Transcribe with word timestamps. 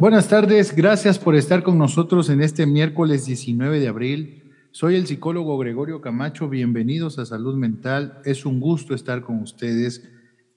Buenas 0.00 0.28
tardes, 0.28 0.74
gracias 0.74 1.18
por 1.18 1.36
estar 1.36 1.62
con 1.62 1.76
nosotros 1.76 2.30
en 2.30 2.40
este 2.40 2.64
miércoles 2.64 3.26
19 3.26 3.80
de 3.80 3.88
abril. 3.88 4.50
Soy 4.70 4.94
el 4.94 5.06
psicólogo 5.06 5.58
Gregorio 5.58 6.00
Camacho, 6.00 6.48
bienvenidos 6.48 7.18
a 7.18 7.26
Salud 7.26 7.54
Mental. 7.54 8.22
Es 8.24 8.46
un 8.46 8.60
gusto 8.60 8.94
estar 8.94 9.20
con 9.20 9.42
ustedes 9.42 10.08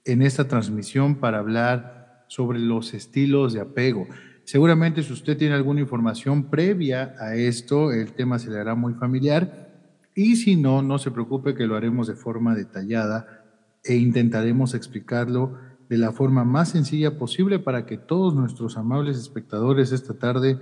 en 0.05 0.21
esta 0.21 0.47
transmisión 0.47 1.15
para 1.15 1.39
hablar 1.39 2.23
sobre 2.29 2.57
los 2.57 2.93
estilos 2.93 3.51
de 3.51 3.59
apego. 3.59 4.07
Seguramente 4.45 5.03
si 5.03 5.11
usted 5.11 5.35
tiene 5.35 5.55
alguna 5.55 5.81
información 5.81 6.49
previa 6.49 7.13
a 7.19 7.35
esto, 7.35 7.91
el 7.91 8.13
tema 8.13 8.39
se 8.39 8.49
le 8.49 8.61
hará 8.61 8.75
muy 8.75 8.93
familiar 8.93 9.73
y 10.15 10.37
si 10.37 10.55
no, 10.55 10.81
no 10.81 10.99
se 10.99 11.11
preocupe 11.11 11.53
que 11.53 11.67
lo 11.67 11.75
haremos 11.75 12.07
de 12.07 12.15
forma 12.15 12.55
detallada 12.55 13.43
e 13.83 13.95
intentaremos 13.95 14.73
explicarlo 14.73 15.57
de 15.93 15.99
la 15.99 16.11
forma 16.11 16.43
más 16.43 16.69
sencilla 16.69 17.19
posible 17.19 17.59
para 17.59 17.85
que 17.85 17.99
todos 17.99 18.33
nuestros 18.33 18.77
amables 18.77 19.15
espectadores 19.15 19.91
esta 19.91 20.15
tarde 20.15 20.57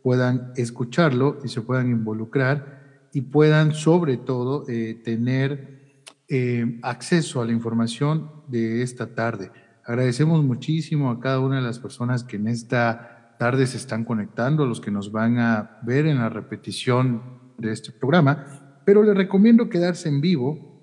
puedan 0.00 0.52
escucharlo 0.54 1.40
y 1.42 1.48
se 1.48 1.60
puedan 1.60 1.90
involucrar 1.90 3.08
y 3.12 3.22
puedan 3.22 3.74
sobre 3.74 4.16
todo 4.16 4.62
eh, 4.68 5.00
tener 5.02 6.04
eh, 6.28 6.78
acceso 6.84 7.42
a 7.42 7.46
la 7.46 7.50
información 7.50 8.30
de 8.46 8.82
esta 8.82 9.12
tarde. 9.12 9.50
Agradecemos 9.84 10.44
muchísimo 10.44 11.10
a 11.10 11.18
cada 11.18 11.40
una 11.40 11.56
de 11.56 11.62
las 11.62 11.80
personas 11.80 12.22
que 12.22 12.36
en 12.36 12.46
esta 12.46 13.34
tarde 13.40 13.66
se 13.66 13.78
están 13.78 14.04
conectando, 14.04 14.62
a 14.62 14.66
los 14.68 14.80
que 14.80 14.92
nos 14.92 15.10
van 15.10 15.40
a 15.40 15.80
ver 15.82 16.06
en 16.06 16.18
la 16.18 16.28
repetición 16.28 17.22
de 17.58 17.72
este 17.72 17.90
programa, 17.90 18.80
pero 18.84 19.02
le 19.02 19.14
recomiendo 19.14 19.68
quedarse 19.68 20.08
en 20.08 20.20
vivo 20.20 20.80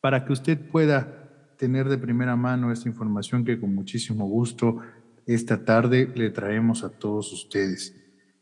para 0.00 0.24
que 0.24 0.32
usted 0.32 0.70
pueda 0.70 1.23
tener 1.64 1.88
de 1.88 1.96
primera 1.96 2.36
mano 2.36 2.70
esta 2.70 2.90
información 2.90 3.42
que 3.42 3.58
con 3.58 3.74
muchísimo 3.74 4.26
gusto 4.26 4.80
esta 5.24 5.64
tarde 5.64 6.12
le 6.14 6.28
traemos 6.28 6.84
a 6.84 6.90
todos 6.90 7.32
ustedes. 7.32 7.96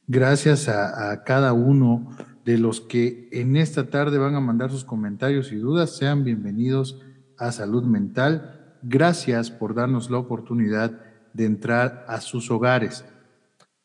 Gracias 0.09 0.69
a, 0.69 1.23
cada 1.23 1.53
uno 1.53 2.11
de 2.45 2.59
los 2.59 2.81
que 2.81 3.29
en 3.31 3.55
esta 3.55 3.91
tarde 3.91 4.19
van 4.19 4.35
a 4.35 4.41
mandar 4.41 4.73
sus 4.73 4.85
comentarios 4.85 5.53
y 5.53 5.57
dudas, 5.57 5.97
sean 5.97 6.25
bienvenidos 6.25 7.01
a 7.39 7.53
Salud 7.53 7.85
Mental. 7.85 8.77
Gracias 8.83 9.53
por 9.53 9.77
darnos 9.77 10.11
la 10.11 10.19
oportunidad 10.19 10.91
de 11.33 11.45
entrar 11.45 12.05
a 12.09 12.21
sus 12.21 12.51
hogares. 12.51 13.05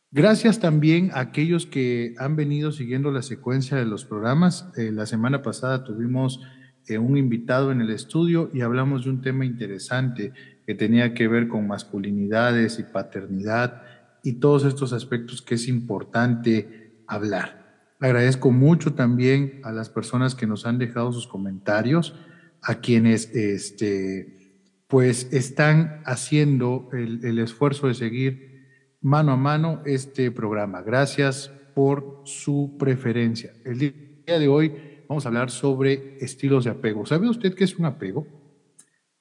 Gracias 0.10 0.60
también 0.60 1.12
a 1.14 1.20
aquellos 1.20 1.68
que 1.68 2.16
han 2.18 2.36
venido 2.36 2.72
siguiendo 2.72 3.12
la 3.12 3.22
secuencia 3.22 3.78
de 3.78 3.86
los 3.86 4.04
programas. 4.04 4.68
Eh, 4.78 4.92
la 4.92 5.06
semana 5.06 5.44
pasada 5.44 5.84
tuvimos 5.84 6.42
eh, 6.88 6.98
un 6.98 7.18
invitado 7.18 7.72
en 7.72 7.82
el 7.82 7.90
estudio 7.90 8.50
y 8.54 8.62
hablamos 8.62 9.04
de 9.04 9.10
un 9.10 9.22
tema 9.22 9.46
interesante 9.46 10.32
que 10.66 10.76
tenía 10.76 11.14
que 11.14 11.28
ver 11.28 11.48
con 11.48 11.68
masculinidades 11.68 12.80
y 12.80 12.84
paternidad 12.84 13.84
y 14.24 14.34
todos 14.34 14.66
estos 14.66 14.94
aspectos 14.94 15.42
que 15.42 15.56
es 15.56 15.68
importante 15.68 17.04
hablar. 17.08 17.94
Agradezco 18.00 18.52
mucho 18.52 18.94
también 18.94 19.60
a 19.64 19.72
las 19.72 19.90
personas 19.90 20.36
que 20.36 20.48
nos 20.48 20.66
han 20.66 20.78
dejado 20.78 21.12
sus 21.12 21.28
comentarios, 21.28 22.16
a 22.62 22.76
quienes 22.76 23.34
este, 23.36 24.62
pues 24.88 25.32
están 25.32 26.02
haciendo 26.06 26.90
el, 26.94 27.24
el 27.26 27.40
esfuerzo 27.40 27.88
de 27.88 27.94
seguir 27.94 28.66
mano 29.02 29.32
a 29.32 29.38
mano 29.38 29.82
este 29.86 30.32
programa. 30.32 30.82
Gracias 30.82 31.52
por 31.76 32.22
su 32.26 32.76
preferencia. 32.80 33.54
El 33.64 33.80
día 33.80 34.40
de 34.40 34.48
hoy 34.48 34.74
vamos 35.08 35.26
a 35.26 35.30
hablar 35.30 35.50
sobre 35.50 36.18
estilos 36.20 36.66
de 36.66 36.72
apego. 36.72 37.06
¿Sabe 37.06 37.30
usted 37.30 37.54
qué 37.54 37.64
es 37.64 37.78
un 37.78 37.86
apego? 37.86 38.28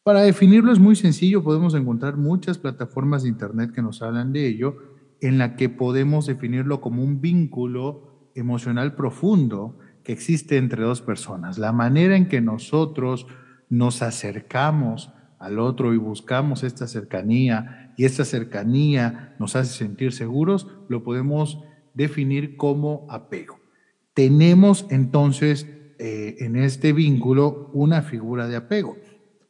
Para 0.03 0.23
definirlo 0.23 0.73
es 0.73 0.79
muy 0.79 0.95
sencillo, 0.95 1.43
podemos 1.43 1.75
encontrar 1.75 2.17
muchas 2.17 2.59
plataformas 2.59 3.23
de 3.23 3.29
Internet 3.29 3.73
que 3.73 3.83
nos 3.83 4.03
hablan 4.03 4.33
de 4.33 4.47
ello, 4.47 4.77
en 5.21 5.39
la 5.39 5.57
que 5.57 5.69
podemos 5.69 6.27
definirlo 6.27 6.81
como 6.81 7.03
un 7.03 7.21
vínculo 7.21 8.31
emocional 8.35 8.95
profundo 8.95 9.79
que 10.05 10.13
existe 10.13 10.59
entre 10.59 10.85
dos 10.85 11.03
personas. 11.03 11.59
La 11.59 11.73
manera 11.73 12.17
en 12.17 12.29
que 12.29 12.41
nosotros 12.41 13.27
nos 13.69 14.03
acercamos 14.03 15.11
al 15.39 15.59
otro 15.59 15.93
y 15.93 15.97
buscamos 15.97 16.63
esta 16.63 16.87
cercanía 16.87 17.93
y 17.97 18.05
esta 18.05 18.25
cercanía 18.25 19.35
nos 19.39 19.57
hace 19.57 19.73
sentir 19.73 20.13
seguros, 20.13 20.69
lo 20.89 21.03
podemos 21.03 21.59
definir 21.95 22.57
como 22.57 23.07
apego. 23.11 23.59
Tenemos 24.15 24.87
entonces 24.91 25.67
eh, 25.99 26.37
en 26.41 26.57
este 26.57 26.93
vínculo 26.93 27.71
una 27.73 28.03
figura 28.03 28.47
de 28.49 28.57
apego. 28.57 28.97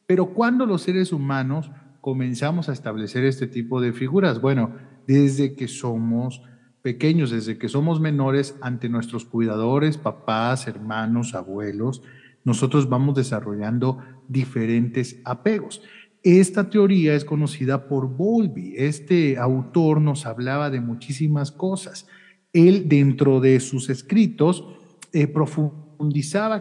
Pero 0.05 0.33
cuando 0.33 0.65
los 0.65 0.83
seres 0.83 1.11
humanos 1.11 1.69
comenzamos 2.07 2.69
a 2.69 2.71
establecer 2.71 3.25
este 3.25 3.47
tipo 3.47 3.81
de 3.81 3.91
figuras? 3.91 4.39
Bueno, 4.39 4.71
desde 5.07 5.55
que 5.55 5.67
somos 5.67 6.41
pequeños, 6.81 7.31
desde 7.31 7.57
que 7.57 7.67
somos 7.67 7.99
menores 7.99 8.55
ante 8.61 8.87
nuestros 8.87 9.25
cuidadores, 9.25 9.97
papás, 9.97 10.67
hermanos, 10.67 11.35
abuelos, 11.35 12.01
nosotros 12.45 12.87
vamos 12.87 13.15
desarrollando 13.15 13.97
diferentes 14.29 15.19
apegos. 15.25 15.81
Esta 16.23 16.69
teoría 16.69 17.13
es 17.13 17.25
conocida 17.25 17.89
por 17.89 18.07
Bowlby. 18.07 18.75
Este 18.77 19.37
autor 19.37 19.99
nos 19.99 20.25
hablaba 20.25 20.69
de 20.69 20.79
muchísimas 20.79 21.51
cosas. 21.51 22.07
Él, 22.53 22.87
dentro 22.87 23.41
de 23.41 23.59
sus 23.59 23.89
escritos, 23.89 24.65
eh, 25.11 25.27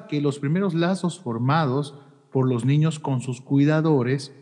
que 0.09 0.21
los 0.21 0.39
primeros 0.39 0.75
lazos 0.75 1.21
formados 1.21 1.99
por 2.33 2.49
los 2.49 2.65
niños 2.65 2.99
con 2.99 3.21
sus 3.21 3.41
cuidadores 3.41 4.33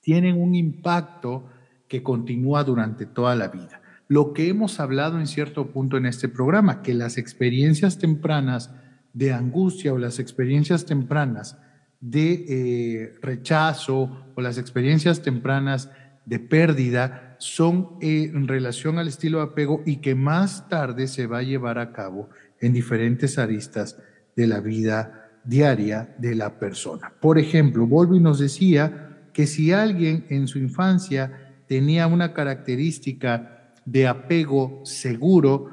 tienen 0.00 0.40
un 0.40 0.54
impacto 0.54 1.44
que 1.88 2.02
continúa 2.02 2.64
durante 2.64 3.06
toda 3.06 3.34
la 3.34 3.48
vida. 3.48 3.80
Lo 4.08 4.32
que 4.32 4.48
hemos 4.48 4.80
hablado 4.80 5.18
en 5.18 5.26
cierto 5.26 5.68
punto 5.68 5.96
en 5.96 6.06
este 6.06 6.28
programa, 6.28 6.82
que 6.82 6.94
las 6.94 7.16
experiencias 7.16 7.98
tempranas 7.98 8.70
de 9.12 9.32
angustia 9.32 9.92
o 9.92 9.98
las 9.98 10.18
experiencias 10.18 10.84
tempranas 10.84 11.58
de 12.00 12.44
eh, 12.48 13.14
rechazo 13.22 14.10
o 14.34 14.40
las 14.42 14.58
experiencias 14.58 15.22
tempranas 15.22 15.90
de 16.26 16.38
pérdida 16.38 17.36
son 17.38 17.96
eh, 18.00 18.30
en 18.34 18.48
relación 18.48 18.98
al 18.98 19.08
estilo 19.08 19.38
de 19.38 19.44
apego 19.44 19.82
y 19.86 19.96
que 19.96 20.14
más 20.14 20.68
tarde 20.68 21.06
se 21.06 21.26
va 21.26 21.38
a 21.38 21.42
llevar 21.42 21.78
a 21.78 21.92
cabo 21.92 22.28
en 22.64 22.72
diferentes 22.72 23.38
aristas 23.38 23.98
de 24.34 24.46
la 24.46 24.60
vida 24.60 25.40
diaria 25.44 26.14
de 26.18 26.34
la 26.34 26.58
persona. 26.58 27.12
Por 27.20 27.38
ejemplo, 27.38 27.86
Volvi 27.86 28.20
nos 28.20 28.38
decía 28.38 29.28
que 29.34 29.46
si 29.46 29.72
alguien 29.72 30.24
en 30.30 30.48
su 30.48 30.58
infancia 30.58 31.62
tenía 31.68 32.06
una 32.06 32.32
característica 32.32 33.72
de 33.84 34.06
apego 34.06 34.80
seguro, 34.84 35.70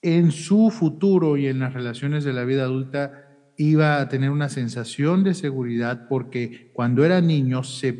en 0.00 0.32
su 0.32 0.70
futuro 0.70 1.36
y 1.36 1.46
en 1.46 1.60
las 1.60 1.72
relaciones 1.72 2.24
de 2.24 2.32
la 2.32 2.44
vida 2.44 2.64
adulta 2.64 3.28
iba 3.56 4.00
a 4.00 4.08
tener 4.08 4.30
una 4.30 4.48
sensación 4.48 5.22
de 5.22 5.34
seguridad 5.34 6.08
porque 6.08 6.72
cuando 6.72 7.04
era 7.04 7.20
niño 7.20 7.62
se 7.62 7.92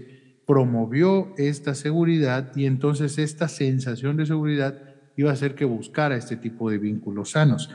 promovió 0.45 1.33
esta 1.39 1.77
seguridad 1.77 2.51
y 2.57 2.67
entonces 2.67 3.19
esta 3.19 3.47
sensación 3.47 4.17
de 4.17 4.27
seguridad 4.27 4.83
iba 5.17 5.31
a 5.31 5.35
hacer 5.35 5.55
que 5.55 5.65
buscara 5.65 6.17
este 6.17 6.37
tipo 6.37 6.71
de 6.71 6.79
vínculos 6.79 7.31
sanos. 7.31 7.71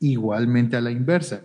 Igualmente 0.00 0.76
a 0.76 0.80
la 0.80 0.90
inversa, 0.90 1.42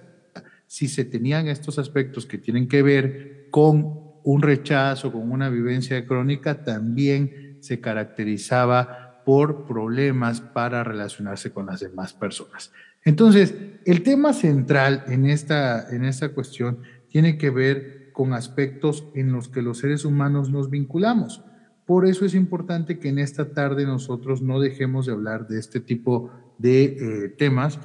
si 0.68 0.88
se 0.88 1.06
tenían 1.06 1.48
estos 1.48 1.80
aspectos 1.80 2.26
que 2.26 2.38
tienen 2.38 2.68
que 2.68 2.82
ver 2.82 3.48
con 3.52 4.02
un 4.24 4.42
rechazo, 4.42 5.12
con 5.12 5.32
una 5.32 5.50
vivencia 5.50 6.06
crónica, 6.06 6.64
también 6.64 7.58
se 7.60 7.80
caracterizaba 7.80 9.22
por 9.26 9.66
problemas 9.66 10.42
para 10.42 10.84
relacionarse 10.84 11.52
con 11.52 11.68
las 11.68 11.80
demás 11.80 12.14
personas. 12.14 12.72
Entonces, 13.06 13.56
el 13.86 14.04
tema 14.04 14.34
central 14.34 15.04
en 15.08 15.26
esta, 15.26 15.90
en 15.94 16.06
esta 16.06 16.30
cuestión 16.30 16.80
tiene 17.10 17.38
que 17.38 17.50
ver 17.50 18.12
con 18.14 18.34
aspectos 18.34 19.06
en 19.16 19.32
los 19.32 19.50
que 19.50 19.62
los 19.62 19.80
seres 19.80 20.06
humanos 20.06 20.50
nos 20.50 20.70
vinculamos. 20.70 21.44
Por 21.86 22.06
eso 22.06 22.26
es 22.26 22.34
importante 22.34 23.00
que 23.00 23.10
en 23.10 23.20
esta 23.20 23.52
tarde 23.54 23.86
nosotros 23.86 24.42
no 24.42 24.60
dejemos 24.60 25.06
de 25.06 25.12
hablar 25.12 25.48
de 25.48 25.60
este 25.60 25.80
tipo 25.80 26.32
de 26.58 26.84
eh, 26.84 27.30
temas, 27.38 27.80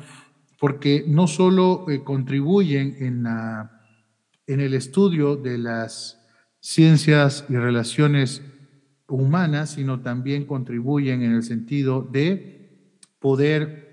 porque 0.59 1.05
no 1.07 1.27
solo 1.27 1.87
eh, 1.89 2.03
contribuyen 2.03 2.97
en, 2.99 3.23
la, 3.23 3.83
en 4.47 4.61
el 4.61 4.75
estudio 4.75 5.37
de 5.37 5.59
las 5.59 6.21
ciencias 6.61 7.45
y 7.49 7.57
relaciones 7.57 8.43
humanas, 9.09 9.71
sino 9.71 10.01
también 10.01 10.45
contribuyen 10.45 11.23
en 11.23 11.33
el 11.33 11.43
sentido 11.43 12.03
de 12.03 12.93
poder 13.19 13.89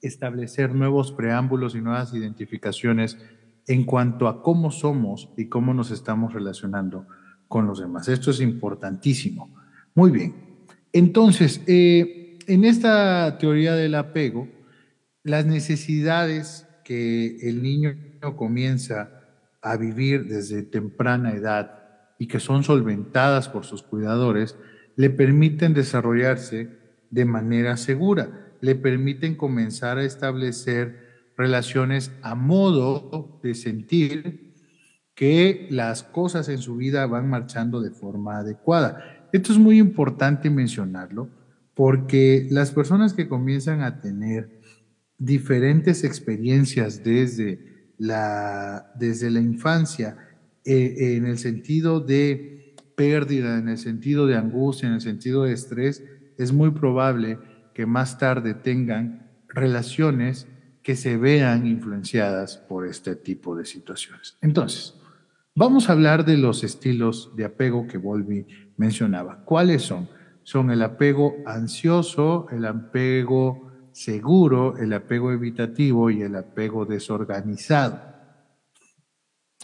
establecer 0.00 0.74
nuevos 0.74 1.12
preámbulos 1.12 1.74
y 1.74 1.80
nuevas 1.80 2.14
identificaciones 2.14 3.18
en 3.66 3.84
cuanto 3.84 4.28
a 4.28 4.42
cómo 4.42 4.70
somos 4.70 5.28
y 5.36 5.46
cómo 5.46 5.74
nos 5.74 5.90
estamos 5.90 6.32
relacionando 6.32 7.06
con 7.48 7.66
los 7.66 7.80
demás. 7.80 8.08
Esto 8.08 8.30
es 8.30 8.40
importantísimo. 8.40 9.54
Muy 9.94 10.10
bien. 10.10 10.34
Entonces, 10.92 11.62
eh, 11.66 12.38
en 12.46 12.64
esta 12.64 13.38
teoría 13.38 13.74
del 13.74 13.94
apego, 13.94 14.48
las 15.22 15.46
necesidades 15.46 16.66
que 16.84 17.48
el 17.48 17.62
niño 17.62 17.94
comienza 18.36 19.10
a 19.62 19.76
vivir 19.76 20.26
desde 20.26 20.62
temprana 20.62 21.32
edad 21.32 21.80
y 22.18 22.26
que 22.26 22.40
son 22.40 22.64
solventadas 22.64 23.48
por 23.48 23.64
sus 23.64 23.82
cuidadores, 23.82 24.56
le 24.96 25.10
permiten 25.10 25.74
desarrollarse 25.74 26.68
de 27.10 27.24
manera 27.24 27.76
segura, 27.76 28.54
le 28.60 28.74
permiten 28.74 29.36
comenzar 29.36 29.98
a 29.98 30.04
establecer 30.04 31.08
relaciones 31.36 32.12
a 32.22 32.34
modo 32.34 33.40
de 33.42 33.54
sentir 33.54 34.54
que 35.14 35.68
las 35.70 36.02
cosas 36.02 36.48
en 36.48 36.58
su 36.58 36.76
vida 36.76 37.06
van 37.06 37.28
marchando 37.28 37.80
de 37.80 37.90
forma 37.90 38.38
adecuada. 38.38 39.28
Esto 39.32 39.52
es 39.52 39.58
muy 39.58 39.78
importante 39.78 40.50
mencionarlo 40.50 41.28
porque 41.74 42.46
las 42.50 42.72
personas 42.72 43.14
que 43.14 43.28
comienzan 43.28 43.82
a 43.82 44.00
tener 44.00 44.59
diferentes 45.20 46.02
experiencias 46.02 47.04
desde 47.04 47.92
la, 47.98 48.90
desde 48.98 49.30
la 49.30 49.40
infancia, 49.40 50.16
eh, 50.64 51.16
en 51.16 51.26
el 51.26 51.38
sentido 51.38 52.00
de 52.00 52.74
pérdida, 52.96 53.58
en 53.58 53.68
el 53.68 53.78
sentido 53.78 54.26
de 54.26 54.36
angustia, 54.36 54.88
en 54.88 54.94
el 54.94 55.00
sentido 55.02 55.44
de 55.44 55.52
estrés, 55.52 56.02
es 56.38 56.52
muy 56.52 56.70
probable 56.70 57.38
que 57.74 57.84
más 57.84 58.18
tarde 58.18 58.54
tengan 58.54 59.30
relaciones 59.48 60.48
que 60.82 60.96
se 60.96 61.18
vean 61.18 61.66
influenciadas 61.66 62.56
por 62.56 62.86
este 62.86 63.14
tipo 63.14 63.54
de 63.54 63.66
situaciones. 63.66 64.38
Entonces, 64.40 64.94
vamos 65.54 65.88
a 65.88 65.92
hablar 65.92 66.24
de 66.24 66.38
los 66.38 66.64
estilos 66.64 67.36
de 67.36 67.44
apego 67.44 67.86
que 67.86 67.98
Volvi 67.98 68.46
mencionaba. 68.78 69.44
¿Cuáles 69.44 69.82
son? 69.82 70.08
Son 70.42 70.70
el 70.70 70.80
apego 70.80 71.36
ansioso, 71.44 72.46
el 72.50 72.64
apego 72.64 73.69
seguro, 73.92 74.76
el 74.78 74.92
apego 74.92 75.32
evitativo 75.32 76.10
y 76.10 76.22
el 76.22 76.36
apego 76.36 76.86
desorganizado. 76.86 78.00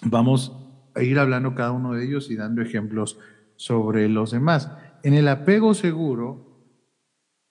Vamos 0.03 0.53
a 0.95 1.03
ir 1.03 1.19
hablando 1.19 1.55
cada 1.55 1.73
uno 1.73 1.95
de 1.95 2.05
ellos 2.05 2.31
y 2.31 2.37
dando 2.37 2.63
ejemplos 2.63 3.19
sobre 3.57 4.09
los 4.09 4.31
demás. 4.31 4.71
En 5.03 5.15
el 5.15 5.29
apego 5.29 5.75
seguro, 5.75 6.65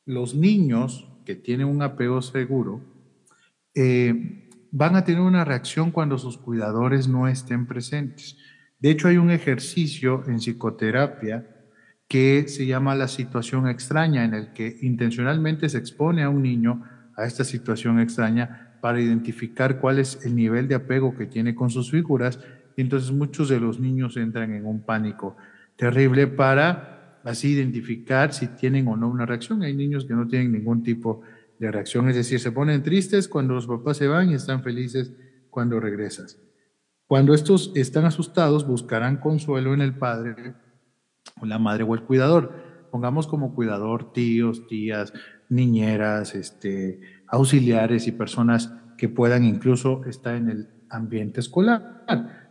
los 0.06 0.36
niños 0.36 1.08
que 1.26 1.36
tienen 1.36 1.68
un 1.68 1.82
apego 1.82 2.22
seguro 2.22 2.82
eh, 3.74 4.50
van 4.72 4.96
a 4.96 5.04
tener 5.04 5.22
una 5.22 5.46
reacción 5.46 5.92
cuando 5.92 6.18
sus 6.18 6.38
cuidadores 6.38 7.08
no 7.08 7.28
estén 7.28 7.66
presentes. 7.66 8.38
De 8.80 8.92
hecho, 8.92 9.08
hay 9.08 9.18
un 9.18 9.32
ejercicio 9.32 10.24
en 10.28 10.38
psicoterapia 10.38 11.55
que 12.08 12.48
se 12.48 12.66
llama 12.66 12.96
la 12.96 13.08
situación 13.08 13.68
extraña, 13.68 14.24
en 14.24 14.34
el 14.34 14.54
que 14.54 14.78
intencionalmente 14.82 15.70
se 15.70 15.78
expone 15.78 16.24
a 16.24 16.30
un 16.30 16.44
niño 16.44 16.84
a 17.16 17.26
esta 17.26 17.44
situación 17.44 18.00
extraña 18.00 18.78
para 18.82 19.02
identificar 19.02 19.80
cuál 19.80 20.00
es 20.00 20.24
el 20.26 20.36
nivel 20.36 20.68
de 20.68 20.76
apego 20.76 21.16
que 21.16 21.26
tiene 21.26 21.56
con 21.56 21.70
sus 21.70 21.90
figuras. 21.90 22.40
Y 22.78 22.82
entonces 22.82 23.12
muchos 23.12 23.50
de 23.50 23.60
los 23.60 23.80
niños 23.80 24.18
entran 24.18 24.54
en 24.54 24.66
un 24.66 24.86
pánico 24.86 25.36
terrible 25.76 26.28
para 26.28 27.20
así 27.24 27.54
identificar 27.54 28.34
si 28.34 28.48
tienen 28.48 28.88
o 28.88 28.96
no 28.96 29.10
una 29.10 29.26
reacción. 29.26 29.64
Hay 29.64 29.74
niños 29.74 30.06
que 30.06 30.14
no 30.14 30.28
tienen 30.28 30.52
ningún 30.52 30.84
tipo 30.84 31.22
de 31.58 31.72
reacción, 31.72 32.10
es 32.10 32.16
decir, 32.16 32.40
se 32.40 32.52
ponen 32.52 32.84
tristes 32.84 33.28
cuando 33.28 33.54
los 33.54 33.66
papás 33.66 33.98
se 33.98 34.08
van 34.08 34.30
y 34.30 34.34
están 34.34 34.62
felices 34.62 35.14
cuando 35.50 35.80
regresas. 35.80 36.38
Cuando 37.08 37.34
estos 37.34 37.72
están 37.76 38.06
asustados, 38.06 38.68
buscarán 38.68 39.18
consuelo 39.18 39.74
en 39.74 39.82
el 39.82 39.96
padre 39.96 40.54
o 41.40 41.46
la 41.46 41.60
madre 41.60 41.84
o 41.84 41.94
el 41.94 42.04
cuidador. 42.04 42.54
Pongamos 42.92 43.28
como 43.28 43.54
cuidador 43.54 44.14
tíos, 44.14 44.68
tías, 44.68 45.14
niñeras, 45.50 46.36
este, 46.36 47.02
auxiliares 47.28 48.08
y 48.08 48.12
personas 48.12 48.74
que 48.98 49.10
puedan 49.10 49.44
incluso 49.44 50.04
estar 50.06 50.36
en 50.36 50.50
el 50.50 50.70
ambiente 50.90 51.40
escolar. 51.40 52.06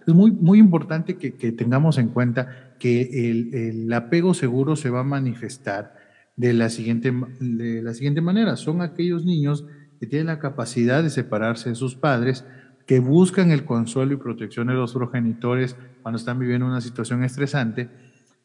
Es 0.06 0.14
muy, 0.14 0.32
muy 0.32 0.58
importante 0.58 1.16
que, 1.16 1.34
que 1.34 1.52
tengamos 1.52 1.96
en 1.98 2.08
cuenta 2.08 2.74
que 2.78 3.30
el, 3.30 3.92
apego 3.92 4.34
seguro 4.34 4.76
se 4.76 4.90
va 4.90 5.00
a 5.00 5.04
manifestar 5.04 5.94
de 6.36 6.52
la, 6.52 6.68
siguiente, 6.68 7.12
de 7.40 7.82
la 7.82 7.94
siguiente 7.94 8.20
manera. 8.20 8.56
Son 8.56 8.82
aquellos 8.82 9.24
niños 9.24 9.64
que 9.98 10.06
tienen 10.06 10.26
la 10.26 10.38
capacidad 10.38 11.02
de 11.02 11.10
separarse 11.10 11.70
de 11.70 11.74
sus 11.76 11.94
padres, 11.94 12.44
que 12.86 12.98
buscan 12.98 13.50
el 13.50 13.64
consuelo 13.64 14.12
y 14.12 14.18
protección 14.18 14.66
de 14.66 14.74
los 14.74 14.92
progenitores 14.92 15.76
cuando 16.02 16.18
están 16.18 16.38
viviendo 16.38 16.66
una 16.66 16.82
situación 16.82 17.24
estresante. 17.24 17.88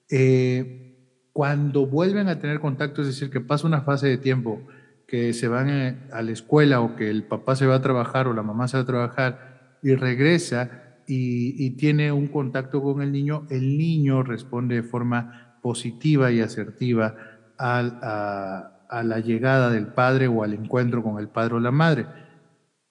Eh, 0.09 0.89
cuando 1.31 1.85
vuelven 1.85 2.27
a 2.27 2.39
tener 2.39 2.59
contacto, 2.59 3.01
es 3.01 3.07
decir, 3.07 3.29
que 3.29 3.39
pasa 3.39 3.67
una 3.67 3.81
fase 3.81 4.07
de 4.07 4.17
tiempo 4.17 4.67
que 5.07 5.33
se 5.33 5.47
van 5.47 5.69
eh, 5.69 5.97
a 6.11 6.21
la 6.21 6.31
escuela 6.31 6.81
o 6.81 6.95
que 6.95 7.09
el 7.09 7.23
papá 7.23 7.56
se 7.56 7.65
va 7.65 7.75
a 7.75 7.81
trabajar 7.81 8.27
o 8.27 8.33
la 8.33 8.44
mamá 8.44 8.67
se 8.67 8.77
va 8.77 8.83
a 8.83 8.88
trabajar 8.88 9.77
y 9.81 9.95
regresa, 9.95 10.89
y, 11.11 11.71
tiene 11.71 12.11
un 12.11 12.27
contacto 12.27 12.83
con 12.83 13.01
el 13.01 13.11
niño, 13.11 13.47
el 13.50 13.77
niño 13.79 14.21
responde 14.21 14.75
de 14.75 14.83
forma 14.83 15.57
positiva 15.63 16.31
y 16.31 16.39
asertiva 16.39 17.15
a, 17.57 18.75
a, 18.89 19.03
la 19.03 19.19
llegada 19.19 19.71
del 19.71 19.88
padre 19.88 20.27
o 20.27 20.44
al 20.44 20.53
encuentro 20.53 21.01
con 21.01 21.17
el 21.17 21.27
padre 21.27 21.56
o 21.56 21.59
la 21.59 21.71
madre. 21.71 22.06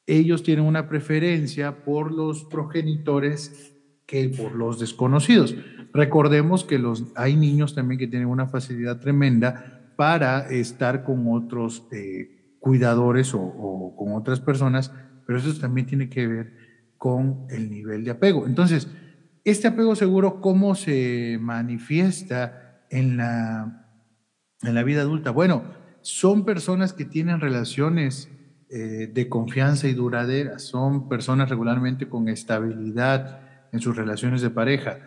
Ellos 0.07 0.43
tienen 0.43 0.65
una 0.65 0.89
preferencia 0.89 1.85
por 1.85 2.11
los 2.11 2.45
progenitores 2.45 3.78
que 4.09 4.31
por 4.31 4.55
los 4.55 4.81
desconocidos. 4.81 5.55
Recordemos 5.93 6.65
que 6.65 6.79
los, 6.79 7.05
hay 7.15 7.37
niños 7.37 7.75
también 7.75 7.99
que 7.99 8.09
tienen 8.09 8.29
una 8.29 8.49
facilidad 8.49 8.99
tremenda 9.01 9.93
para 9.97 10.49
estar 10.49 11.05
con 11.05 11.27
otros 11.31 11.87
eh, 11.93 12.57
cuidadores 12.59 13.35
o, 13.35 13.95
con 13.97 14.15
otras 14.15 14.41
personas, 14.41 14.93
pero 15.27 15.39
eso 15.39 15.53
también 15.61 15.87
tiene 15.87 16.09
que 16.09 16.27
ver 16.27 16.55
con 16.97 17.45
el 17.51 17.71
nivel 17.71 18.03
de 18.03 18.13
apego. 18.13 18.47
Entonces, 18.47 18.89
este 19.45 19.69
apego 19.69 19.95
seguro, 19.95 20.41
¿cómo 20.41 20.75
se 20.75 21.37
manifiesta 21.39 22.87
en 22.91 23.19
la, 23.19 23.91
en 24.63 24.75
la 24.75 24.83
vida 24.85 25.03
adulta? 25.03 25.33
Bueno, 25.33 25.65
son 26.01 26.47
personas 26.47 26.95
que 26.95 27.05
tienen 27.05 27.41
relaciones 27.41 28.31
eh, 28.71 29.11
de 29.13 29.29
confianza 29.29 29.87
y 29.87 29.93
duraderas, 29.93 30.63
son 30.63 31.11
personas 31.11 31.51
regularmente 31.51 32.09
con 32.09 32.29
estabilidad 32.29 33.48
en 33.73 33.81
sus 33.81 33.97
relaciones 33.97 34.43
de 34.43 34.51
pareja, 34.51 34.99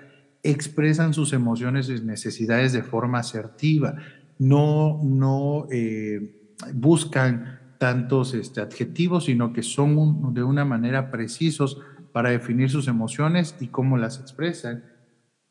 expresan 0.43 1.13
sus 1.13 1.33
emociones 1.33 1.89
y 1.89 2.01
necesidades 2.01 2.73
de 2.73 2.83
forma 2.83 3.19
asertiva, 3.19 3.95
no, 4.39 4.99
no 5.03 5.67
eh, 5.71 6.55
buscan 6.73 7.59
tantos 7.77 8.33
este, 8.33 8.61
adjetivos, 8.61 9.25
sino 9.25 9.53
que 9.53 9.63
son 9.63 10.33
de 10.33 10.43
una 10.43 10.65
manera 10.65 11.11
precisos 11.11 11.79
para 12.11 12.29
definir 12.29 12.69
sus 12.69 12.87
emociones 12.87 13.55
y 13.59 13.67
cómo 13.67 13.97
las 13.97 14.19
expresan. 14.19 14.83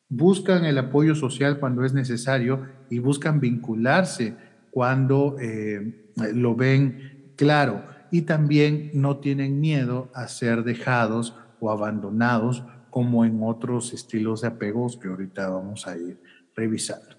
Buscan 0.09 0.65
el 0.65 0.79
apoyo 0.79 1.15
social 1.15 1.59
cuando 1.59 1.85
es 1.85 1.95
necesario 1.95 2.67
y 2.91 2.99
buscan 2.99 3.41
vincularse 3.41 4.37
cuando 4.71 5.37
eh, 5.41 6.11
lo 6.35 6.55
ven 6.57 7.33
claro. 7.37 7.85
Y 8.11 8.23
también 8.23 8.91
no 8.93 9.19
tienen 9.19 9.61
miedo 9.61 10.11
a 10.15 10.27
ser 10.27 10.65
dejados 10.65 11.37
o 11.61 11.71
abandonados 11.71 12.65
como 12.91 13.25
en 13.25 13.43
otros 13.43 13.93
estilos 13.93 14.43
de 14.43 14.49
apegos 14.49 14.97
que 14.97 15.09
ahorita 15.09 15.49
vamos 15.49 15.87
a 15.87 15.97
ir 15.97 16.21
revisando. 16.55 17.17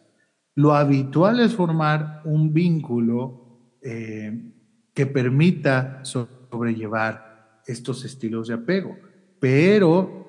Lo 0.55 0.73
habitual 0.73 1.39
es 1.39 1.55
formar 1.55 2.21
un 2.25 2.53
vínculo 2.53 3.77
eh, 3.81 4.51
que 4.93 5.05
permita 5.05 6.03
sobrellevar 6.03 7.61
estos 7.65 8.03
estilos 8.03 8.49
de 8.49 8.55
apego. 8.55 8.97
Pero 9.39 10.21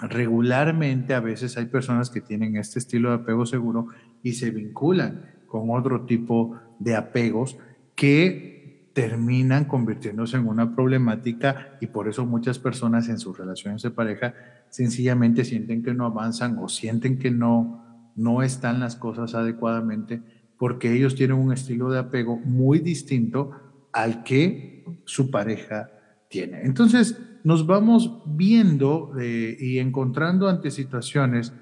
regularmente 0.00 1.14
a 1.14 1.20
veces 1.20 1.56
hay 1.56 1.66
personas 1.66 2.10
que 2.10 2.20
tienen 2.20 2.56
este 2.56 2.78
estilo 2.78 3.10
de 3.10 3.16
apego 3.16 3.44
seguro 3.44 3.88
y 4.22 4.32
se 4.32 4.50
vinculan 4.50 5.42
con 5.46 5.70
otro 5.70 6.06
tipo 6.06 6.58
de 6.78 6.94
apegos 6.94 7.58
que 7.96 8.57
terminan 8.98 9.66
convirtiéndose 9.66 10.38
en 10.38 10.48
una 10.48 10.74
problemática 10.74 11.78
y 11.80 11.86
por 11.86 12.08
eso 12.08 12.26
muchas 12.26 12.58
personas 12.58 13.08
en 13.08 13.20
sus 13.20 13.38
relaciones 13.38 13.80
de 13.82 13.92
pareja 13.92 14.34
sencillamente 14.70 15.44
sienten 15.44 15.84
que 15.84 15.94
no 15.94 16.04
avanzan 16.04 16.58
o 16.58 16.68
sienten 16.68 17.16
que 17.16 17.30
no, 17.30 18.10
no 18.16 18.42
están 18.42 18.80
las 18.80 18.96
cosas 18.96 19.36
adecuadamente 19.36 20.20
porque 20.58 20.92
ellos 20.92 21.14
tienen 21.14 21.36
un 21.36 21.52
estilo 21.52 21.92
de 21.92 22.00
apego 22.00 22.38
muy 22.38 22.80
distinto 22.80 23.52
al 23.92 24.24
que 24.24 24.84
su 25.04 25.30
pareja 25.30 25.92
tiene. 26.28 26.62
Entonces, 26.62 27.20
nos 27.44 27.68
vamos 27.68 28.20
viendo 28.26 29.12
eh, 29.16 29.56
y 29.60 29.78
encontrando 29.78 30.48
ante 30.48 30.72
situaciones 30.72 31.52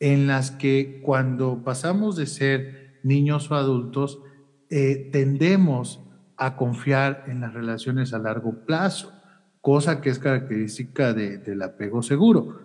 en 0.00 0.26
las 0.26 0.50
que 0.50 1.02
cuando 1.04 1.62
pasamos 1.62 2.16
de 2.16 2.24
ser 2.24 3.00
niños 3.02 3.50
o 3.50 3.54
adultos, 3.54 4.22
eh, 4.70 5.10
tendemos 5.12 6.05
a 6.36 6.56
confiar 6.56 7.24
en 7.28 7.40
las 7.40 7.54
relaciones 7.54 8.12
a 8.12 8.18
largo 8.18 8.64
plazo, 8.66 9.12
cosa 9.60 10.00
que 10.00 10.10
es 10.10 10.18
característica 10.18 11.12
del 11.12 11.62
apego 11.62 12.02
seguro. 12.02 12.60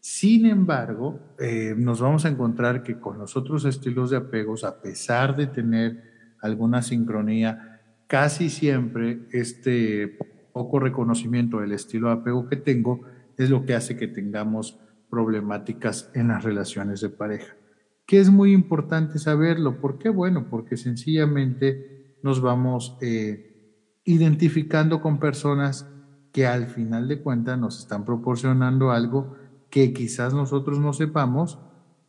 Sin 0.00 0.46
embargo, 0.46 1.18
eh, 1.38 1.74
nos 1.76 2.00
vamos 2.00 2.24
a 2.26 2.28
encontrar 2.28 2.82
que 2.82 3.00
con 3.00 3.18
los 3.18 3.36
otros 3.36 3.64
estilos 3.64 4.10
de 4.10 4.18
apegos, 4.18 4.62
a 4.62 4.82
pesar 4.82 5.34
de 5.34 5.46
tener 5.46 6.36
alguna 6.42 6.82
sincronía, 6.82 7.80
casi 8.06 8.50
siempre 8.50 9.20
este 9.32 10.18
poco 10.52 10.78
reconocimiento 10.78 11.60
del 11.60 11.72
estilo 11.72 12.08
de 12.08 12.14
apego 12.14 12.48
que 12.48 12.56
tengo 12.56 13.00
es 13.38 13.50
lo 13.50 13.64
que 13.64 13.74
hace 13.74 13.96
que 13.96 14.06
tengamos 14.06 14.78
problemáticas 15.10 16.10
en 16.14 16.28
las 16.28 16.44
relaciones 16.44 17.00
de 17.00 17.08
pareja. 17.08 17.56
que 18.06 18.20
es 18.20 18.28
muy 18.28 18.52
importante 18.52 19.18
saberlo. 19.18 19.80
¿Por 19.80 19.98
qué? 19.98 20.10
Bueno, 20.10 20.48
porque 20.50 20.76
sencillamente 20.76 21.93
nos 22.24 22.40
vamos 22.40 22.96
eh, 23.02 24.00
identificando 24.04 25.02
con 25.02 25.20
personas 25.20 25.86
que 26.32 26.46
al 26.46 26.66
final 26.68 27.06
de 27.06 27.20
cuentas 27.20 27.58
nos 27.58 27.78
están 27.78 28.06
proporcionando 28.06 28.90
algo 28.92 29.36
que 29.68 29.92
quizás 29.92 30.32
nosotros 30.32 30.78
no 30.80 30.94
sepamos, 30.94 31.58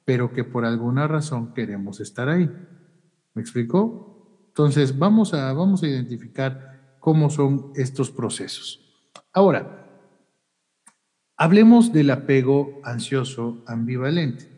pero 0.05 0.31
que 0.31 0.45
por 0.45 0.63
alguna 0.63 1.05
razón 1.05 1.53
queremos 1.53 1.99
estar 1.99 2.29
ahí. 2.29 2.49
¿Me 3.33 3.41
explicó? 3.41 4.45
Entonces, 4.47 4.97
vamos 4.97 5.33
a, 5.33 5.51
vamos 5.51 5.83
a 5.83 5.87
identificar 5.87 6.95
cómo 7.01 7.29
son 7.29 7.73
estos 7.75 8.09
procesos. 8.09 9.11
Ahora, 9.33 9.85
hablemos 11.35 11.91
del 11.91 12.09
apego 12.09 12.79
ansioso 12.85 13.63
ambivalente. 13.67 14.54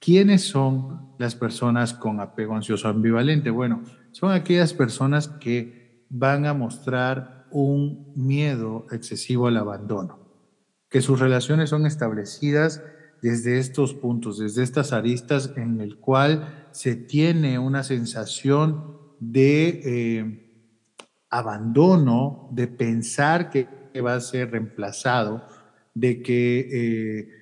¿Quiénes 0.00 0.44
son 0.44 1.14
las 1.18 1.34
personas 1.34 1.92
con 1.92 2.20
apego 2.20 2.56
ansioso 2.56 2.88
ambivalente? 2.88 3.50
Bueno, 3.50 3.82
son 4.12 4.32
aquellas 4.32 4.72
personas 4.72 5.28
que 5.28 6.06
van 6.08 6.46
a 6.46 6.54
mostrar 6.54 7.46
un 7.50 8.10
miedo 8.16 8.86
excesivo 8.92 9.46
al 9.46 9.58
abandono, 9.58 10.18
que 10.88 11.02
sus 11.02 11.20
relaciones 11.20 11.68
son 11.68 11.84
establecidas 11.84 12.82
desde 13.20 13.58
estos 13.58 13.92
puntos, 13.92 14.38
desde 14.38 14.62
estas 14.62 14.94
aristas 14.94 15.52
en 15.56 15.82
el 15.82 15.98
cual 15.98 16.66
se 16.70 16.96
tiene 16.96 17.58
una 17.58 17.82
sensación 17.82 18.96
de 19.20 19.82
eh, 19.84 20.66
abandono, 21.28 22.48
de 22.52 22.68
pensar 22.68 23.50
que 23.50 23.68
va 24.00 24.14
a 24.14 24.20
ser 24.20 24.52
reemplazado, 24.52 25.44
de 25.92 26.22
que 26.22 26.68
eh, 26.72 27.39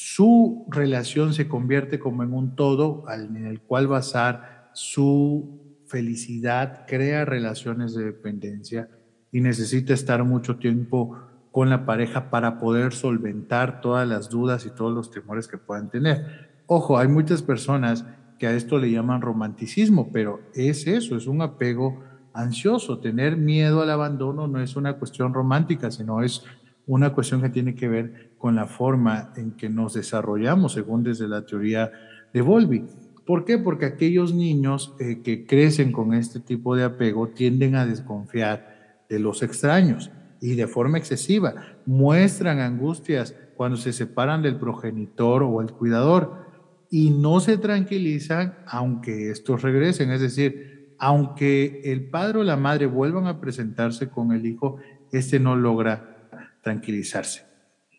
su 0.00 0.64
relación 0.68 1.34
se 1.34 1.48
convierte 1.48 1.98
como 1.98 2.22
en 2.22 2.32
un 2.32 2.54
todo 2.54 3.02
en 3.12 3.44
el 3.46 3.60
cual 3.60 3.88
basar 3.88 4.70
su 4.72 5.80
felicidad, 5.86 6.84
crea 6.86 7.24
relaciones 7.24 7.94
de 7.96 8.04
dependencia 8.04 8.88
y 9.32 9.40
necesita 9.40 9.94
estar 9.94 10.22
mucho 10.22 10.54
tiempo 10.54 11.18
con 11.50 11.68
la 11.68 11.84
pareja 11.84 12.30
para 12.30 12.60
poder 12.60 12.92
solventar 12.92 13.80
todas 13.80 14.06
las 14.06 14.28
dudas 14.28 14.66
y 14.66 14.70
todos 14.70 14.94
los 14.94 15.10
temores 15.10 15.48
que 15.48 15.58
puedan 15.58 15.90
tener. 15.90 16.48
Ojo, 16.66 16.96
hay 16.96 17.08
muchas 17.08 17.42
personas 17.42 18.04
que 18.38 18.46
a 18.46 18.52
esto 18.52 18.78
le 18.78 18.92
llaman 18.92 19.20
romanticismo, 19.20 20.10
pero 20.12 20.42
es 20.54 20.86
eso, 20.86 21.16
es 21.16 21.26
un 21.26 21.42
apego 21.42 22.04
ansioso. 22.32 23.00
Tener 23.00 23.36
miedo 23.36 23.82
al 23.82 23.90
abandono 23.90 24.46
no 24.46 24.60
es 24.60 24.76
una 24.76 24.92
cuestión 24.92 25.34
romántica, 25.34 25.90
sino 25.90 26.22
es 26.22 26.44
una 26.86 27.12
cuestión 27.12 27.42
que 27.42 27.50
tiene 27.50 27.74
que 27.74 27.88
ver 27.88 28.27
con 28.38 28.54
la 28.54 28.66
forma 28.66 29.32
en 29.36 29.52
que 29.52 29.68
nos 29.68 29.94
desarrollamos, 29.94 30.72
según 30.72 31.02
desde 31.02 31.28
la 31.28 31.44
teoría 31.44 31.90
de 32.32 32.40
Volvi. 32.40 32.84
¿Por 33.26 33.44
qué? 33.44 33.58
Porque 33.58 33.84
aquellos 33.84 34.32
niños 34.32 34.94
eh, 35.00 35.20
que 35.22 35.44
crecen 35.44 35.92
con 35.92 36.14
este 36.14 36.40
tipo 36.40 36.74
de 36.76 36.84
apego 36.84 37.28
tienden 37.28 37.74
a 37.74 37.84
desconfiar 37.84 39.04
de 39.08 39.18
los 39.18 39.42
extraños 39.42 40.10
y 40.40 40.54
de 40.54 40.66
forma 40.66 40.98
excesiva. 40.98 41.54
Muestran 41.84 42.60
angustias 42.60 43.34
cuando 43.56 43.76
se 43.76 43.92
separan 43.92 44.40
del 44.40 44.56
progenitor 44.56 45.42
o 45.42 45.60
el 45.60 45.72
cuidador 45.72 46.46
y 46.90 47.10
no 47.10 47.40
se 47.40 47.58
tranquilizan 47.58 48.54
aunque 48.66 49.30
estos 49.30 49.62
regresen. 49.62 50.10
Es 50.10 50.20
decir, 50.20 50.94
aunque 50.98 51.82
el 51.84 52.08
padre 52.08 52.38
o 52.38 52.44
la 52.44 52.56
madre 52.56 52.86
vuelvan 52.86 53.26
a 53.26 53.40
presentarse 53.40 54.08
con 54.08 54.32
el 54.32 54.46
hijo, 54.46 54.78
este 55.12 55.38
no 55.38 55.56
logra 55.56 56.28
tranquilizarse. 56.62 57.47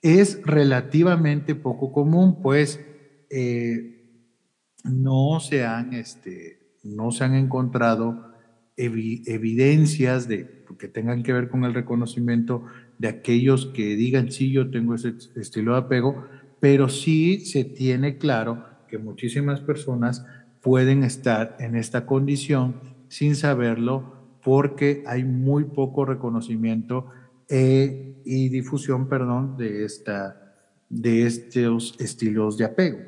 Es 0.02 0.42
relativamente 0.44 1.56
poco 1.56 1.92
común, 1.92 2.42
pues 2.42 2.80
eh, 3.30 4.00
no, 4.84 5.40
se 5.40 5.66
han, 5.66 5.94
este, 5.94 6.76
no 6.84 7.12
se 7.12 7.24
han 7.26 7.36
encontrado 7.36 8.30
evidencias 8.78 10.28
de, 10.28 10.64
que 10.78 10.88
tengan 10.88 11.22
que 11.24 11.34
ver 11.34 11.50
con 11.50 11.66
el 11.66 11.74
reconocimiento 11.74 12.64
de 12.98 13.10
aquellos 13.10 13.68
que 13.68 13.96
digan, 13.96 14.32
sí, 14.32 14.52
yo 14.52 14.72
tengo 14.72 14.96
ese 14.96 15.16
estilo 15.36 15.74
de 15.74 15.80
apego, 15.80 16.26
pero 16.60 16.88
sí 16.88 17.42
se 17.42 17.66
tiene 17.66 18.18
claro 18.18 18.66
que 18.88 18.98
muchísimas 18.98 19.60
personas 19.60 20.26
pueden 20.62 21.04
estar 21.04 21.58
en 21.60 21.76
esta 21.76 22.06
condición 22.06 22.76
sin 23.10 23.36
saberlo 23.36 24.20
porque 24.44 25.04
hay 25.06 25.24
muy 25.24 25.66
poco 25.66 26.06
reconocimiento 26.06 27.08
eh, 27.50 28.22
y 28.26 28.50
difusión, 28.50 29.10
perdón, 29.10 29.58
de, 29.58 29.84
esta, 29.84 30.56
de 30.88 31.26
estos 31.26 31.96
estilos 32.00 32.58
de 32.58 32.66
apego. 32.66 33.00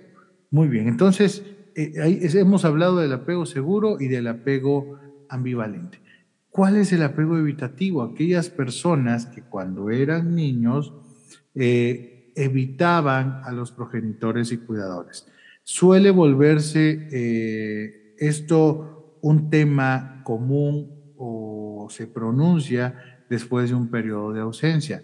Muy 0.50 0.68
bien, 0.68 0.88
entonces 0.88 1.44
eh, 1.76 1.94
hemos 2.34 2.66
hablado 2.66 2.98
del 2.98 3.14
apego 3.14 3.46
seguro 3.46 4.02
y 4.02 4.08
del 4.08 4.28
apego 4.28 5.00
ambivalente. 5.30 6.00
¿Cuál 6.50 6.78
es 6.78 6.92
el 6.92 7.04
apego 7.04 7.38
evitativo? 7.38 8.02
Aquellas 8.02 8.50
personas 8.50 9.28
que 9.28 9.44
cuando 9.44 9.90
eran 9.92 10.36
niños 10.36 10.92
eh, 11.54 12.34
evitaban 12.36 13.42
a 13.44 13.52
los 13.52 13.72
progenitores 13.72 14.52
y 14.52 14.58
cuidadores. 14.58 15.28
Suele 15.64 16.10
volverse 16.10 17.08
esto 18.18 19.18
un 19.22 19.50
tema 19.50 20.22
común 20.24 21.14
o 21.16 21.88
se 21.90 22.08
pronuncia 22.08 23.11
después 23.32 23.70
de 23.70 23.76
un 23.78 23.88
periodo 23.88 24.34
de 24.34 24.42
ausencia. 24.42 25.02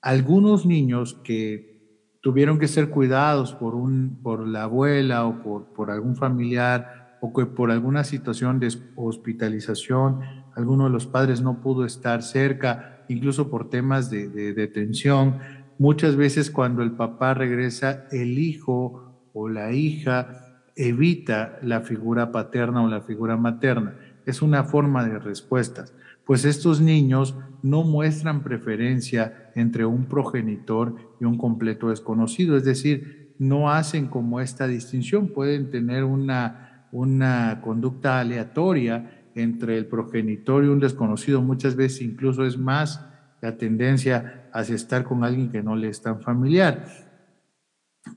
Algunos 0.00 0.64
niños 0.64 1.20
que 1.22 2.16
tuvieron 2.22 2.58
que 2.58 2.66
ser 2.66 2.88
cuidados 2.88 3.52
por, 3.52 3.74
un, 3.74 4.20
por 4.22 4.48
la 4.48 4.62
abuela 4.62 5.26
o 5.26 5.42
por, 5.42 5.66
por 5.74 5.90
algún 5.90 6.16
familiar 6.16 7.18
o 7.20 7.34
que 7.34 7.44
por 7.44 7.70
alguna 7.70 8.04
situación 8.04 8.58
de 8.58 8.74
hospitalización, 8.96 10.20
alguno 10.56 10.84
de 10.84 10.90
los 10.90 11.06
padres 11.06 11.42
no 11.42 11.60
pudo 11.60 11.84
estar 11.84 12.22
cerca, 12.22 13.04
incluso 13.10 13.50
por 13.50 13.68
temas 13.68 14.08
de, 14.08 14.30
de 14.30 14.54
detención. 14.54 15.38
Muchas 15.78 16.16
veces 16.16 16.50
cuando 16.50 16.82
el 16.82 16.92
papá 16.92 17.34
regresa, 17.34 18.06
el 18.12 18.38
hijo 18.38 19.28
o 19.34 19.50
la 19.50 19.72
hija 19.72 20.62
evita 20.74 21.58
la 21.62 21.82
figura 21.82 22.32
paterna 22.32 22.82
o 22.82 22.88
la 22.88 23.02
figura 23.02 23.36
materna. 23.36 23.94
Es 24.24 24.40
una 24.40 24.64
forma 24.64 25.04
de 25.04 25.18
respuestas 25.18 25.92
pues 26.24 26.44
estos 26.44 26.80
niños 26.80 27.36
no 27.62 27.84
muestran 27.84 28.42
preferencia 28.42 29.50
entre 29.54 29.84
un 29.84 30.06
progenitor 30.06 30.96
y 31.20 31.24
un 31.24 31.38
completo 31.38 31.90
desconocido, 31.90 32.56
es 32.56 32.64
decir, 32.64 33.34
no 33.38 33.70
hacen 33.70 34.06
como 34.06 34.40
esta 34.40 34.66
distinción, 34.66 35.28
pueden 35.28 35.70
tener 35.70 36.04
una, 36.04 36.86
una 36.92 37.60
conducta 37.62 38.20
aleatoria 38.20 39.22
entre 39.34 39.78
el 39.78 39.86
progenitor 39.86 40.64
y 40.64 40.68
un 40.68 40.80
desconocido, 40.80 41.42
muchas 41.42 41.74
veces 41.76 42.02
incluso 42.02 42.44
es 42.44 42.58
más 42.58 43.04
la 43.40 43.56
tendencia 43.56 44.48
hacia 44.52 44.76
estar 44.76 45.04
con 45.04 45.24
alguien 45.24 45.50
que 45.50 45.62
no 45.62 45.74
le 45.74 45.88
es 45.88 46.00
tan 46.02 46.20
familiar. 46.20 46.86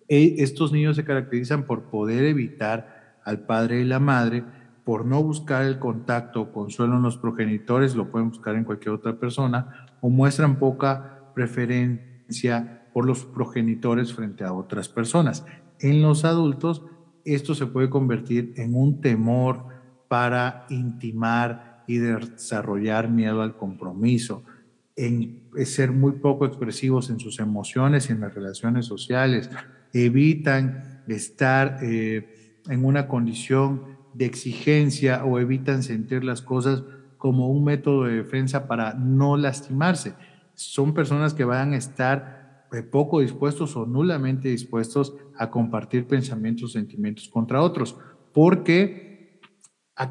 E, 0.07 0.35
estos 0.39 0.71
niños 0.71 0.95
se 0.95 1.05
caracterizan 1.05 1.63
por 1.63 1.89
poder 1.89 2.25
evitar 2.25 3.19
al 3.23 3.45
padre 3.45 3.81
y 3.81 3.85
la 3.85 3.99
madre, 3.99 4.43
por 4.85 5.05
no 5.05 5.21
buscar 5.23 5.65
el 5.65 5.79
contacto 5.79 6.41
o 6.41 6.51
consuelo 6.53 6.95
en 6.95 7.01
los 7.01 7.17
progenitores, 7.17 7.95
lo 7.95 8.11
pueden 8.11 8.29
buscar 8.29 8.55
en 8.55 8.63
cualquier 8.63 8.93
otra 8.93 9.19
persona, 9.19 9.87
o 9.99 10.09
muestran 10.09 10.59
poca 10.59 11.31
preferencia 11.33 12.87
por 12.93 13.05
los 13.05 13.25
progenitores 13.25 14.13
frente 14.13 14.43
a 14.43 14.53
otras 14.53 14.87
personas. 14.87 15.43
En 15.79 16.03
los 16.03 16.23
adultos, 16.23 16.83
esto 17.25 17.55
se 17.55 17.65
puede 17.65 17.89
convertir 17.89 18.53
en 18.57 18.75
un 18.75 19.01
temor 19.01 19.65
para 20.07 20.67
intimar 20.69 21.83
y 21.87 21.97
desarrollar 21.97 23.09
miedo 23.09 23.41
al 23.41 23.57
compromiso, 23.57 24.43
en 24.95 25.49
ser 25.65 25.91
muy 25.91 26.13
poco 26.13 26.45
expresivos 26.45 27.09
en 27.09 27.19
sus 27.19 27.39
emociones 27.39 28.09
y 28.09 28.13
en 28.13 28.21
las 28.21 28.33
relaciones 28.33 28.85
sociales, 28.85 29.49
evitan 29.93 31.03
estar 31.07 31.79
eh, 31.81 32.61
en 32.69 32.85
una 32.85 33.07
condición 33.07 33.94
de 34.15 34.25
exigencia 34.25 35.25
o 35.25 35.39
evitan 35.39 35.83
sentir 35.83 36.23
las 36.23 36.41
cosas 36.41 36.83
como 37.17 37.49
un 37.49 37.63
método 37.63 38.05
de 38.05 38.15
defensa 38.15 38.67
para 38.67 38.93
no 38.93 39.35
lastimarse. 39.35 40.13
Son 40.53 40.93
personas 40.93 41.33
que 41.33 41.43
van 41.43 41.73
a 41.73 41.77
estar 41.77 42.65
eh, 42.71 42.81
poco 42.81 43.19
dispuestos 43.19 43.75
o 43.75 43.85
nulamente 43.85 44.47
dispuestos 44.49 45.15
a 45.37 45.49
compartir 45.49 46.07
pensamientos, 46.07 46.71
sentimientos 46.71 47.27
contra 47.27 47.61
otros, 47.61 47.97
porque 48.33 49.41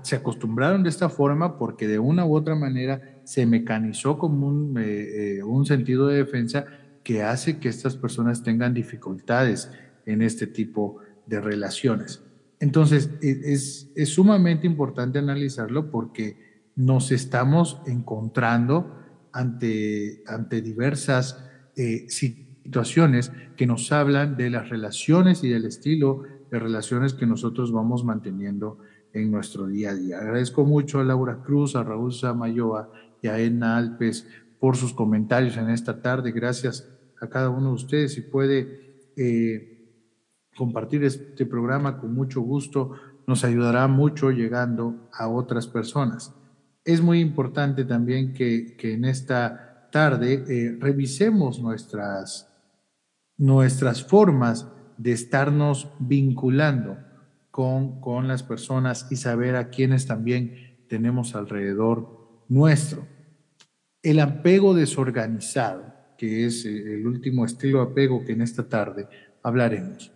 se 0.02 0.16
acostumbraron 0.16 0.82
de 0.82 0.88
esta 0.88 1.08
forma 1.08 1.58
porque 1.58 1.86
de 1.86 1.98
una 1.98 2.26
u 2.26 2.34
otra 2.34 2.54
manera 2.54 3.20
se 3.24 3.46
mecanizó 3.46 4.18
como 4.18 4.46
un, 4.46 4.78
eh, 4.78 5.38
eh, 5.38 5.42
un 5.42 5.66
sentido 5.66 6.08
de 6.08 6.18
defensa 6.18 6.66
que 7.02 7.22
hace 7.22 7.58
que 7.58 7.68
estas 7.68 7.96
personas 7.96 8.42
tengan 8.42 8.74
dificultades 8.74 9.70
en 10.06 10.20
este 10.22 10.46
tipo 10.46 10.98
de 11.26 11.40
relaciones. 11.40 12.22
Entonces, 12.64 13.10
e, 13.20 13.52
es, 13.52 13.92
sumamente 14.08 14.66
importante 14.66 15.18
analizarlo 15.18 15.90
porque 15.90 16.38
nos 16.76 17.12
estamos 17.12 17.78
encontrando 17.86 18.90
ante, 19.34 20.22
ante 20.26 20.62
diversas 20.62 21.44
eh, 21.76 22.06
situaciones 22.08 23.32
que 23.54 23.66
nos 23.66 23.92
hablan 23.92 24.38
de 24.38 24.48
las 24.48 24.70
relaciones 24.70 25.44
y 25.44 25.50
del 25.50 25.66
estilo 25.66 26.22
de 26.50 26.58
relaciones 26.58 27.12
que 27.12 27.26
nosotros 27.26 27.70
vamos 27.70 28.02
manteniendo 28.02 28.78
en 29.12 29.30
nuestro 29.30 29.66
día 29.66 29.90
a 29.90 29.94
día. 29.94 30.18
Agradezco 30.20 30.64
mucho 30.64 31.00
a 31.00 31.04
Laura 31.04 31.42
Cruz, 31.44 31.76
a 31.76 31.82
Raúl 31.82 32.14
Samayoa 32.14 32.90
y 33.20 33.28
a 33.28 33.38
Edna 33.38 33.76
Alpes 33.76 34.26
por 34.58 34.78
sus 34.78 34.94
comentarios 34.94 35.58
en 35.58 35.68
esta 35.68 36.00
tarde. 36.00 36.32
Gracias 36.32 36.88
a 37.20 37.28
cada 37.28 37.50
uno 37.50 37.68
de 37.68 37.74
ustedes. 37.74 38.14
Si 38.14 38.22
puede 38.22 39.10
eh, 39.18 39.73
compartir 40.56 41.04
este 41.04 41.46
programa 41.46 41.98
con 41.98 42.14
mucho 42.14 42.40
gusto, 42.40 42.92
nos 43.26 43.44
ayudará 43.44 43.86
mucho 43.88 44.30
llegando 44.30 45.08
a 45.12 45.28
otras 45.28 45.66
personas. 45.66 46.34
Es 46.84 47.00
muy 47.00 47.20
importante 47.20 47.84
también 47.84 48.34
que, 48.34 48.76
que 48.76 48.92
en 48.94 49.04
esta 49.06 49.88
tarde 49.90 50.44
eh, 50.48 50.76
revisemos 50.80 51.60
nuestras, 51.60 52.52
nuestras 53.36 54.04
formas 54.04 54.68
de 54.98 55.12
estarnos 55.12 55.88
vinculando 55.98 56.98
con, 57.50 58.00
con 58.00 58.28
las 58.28 58.42
personas 58.42 59.06
y 59.10 59.16
saber 59.16 59.56
a 59.56 59.70
quienes 59.70 60.06
también 60.06 60.84
tenemos 60.88 61.34
alrededor 61.34 62.44
nuestro. 62.48 63.06
El 64.02 64.20
apego 64.20 64.74
desorganizado, 64.74 65.94
que 66.18 66.44
es 66.46 66.64
eh, 66.66 66.94
el 66.94 67.06
último 67.06 67.44
estilo 67.44 67.78
de 67.84 67.92
apego 67.92 68.24
que 68.24 68.32
en 68.32 68.42
esta 68.42 68.68
tarde 68.68 69.08
hablaremos. 69.42 70.13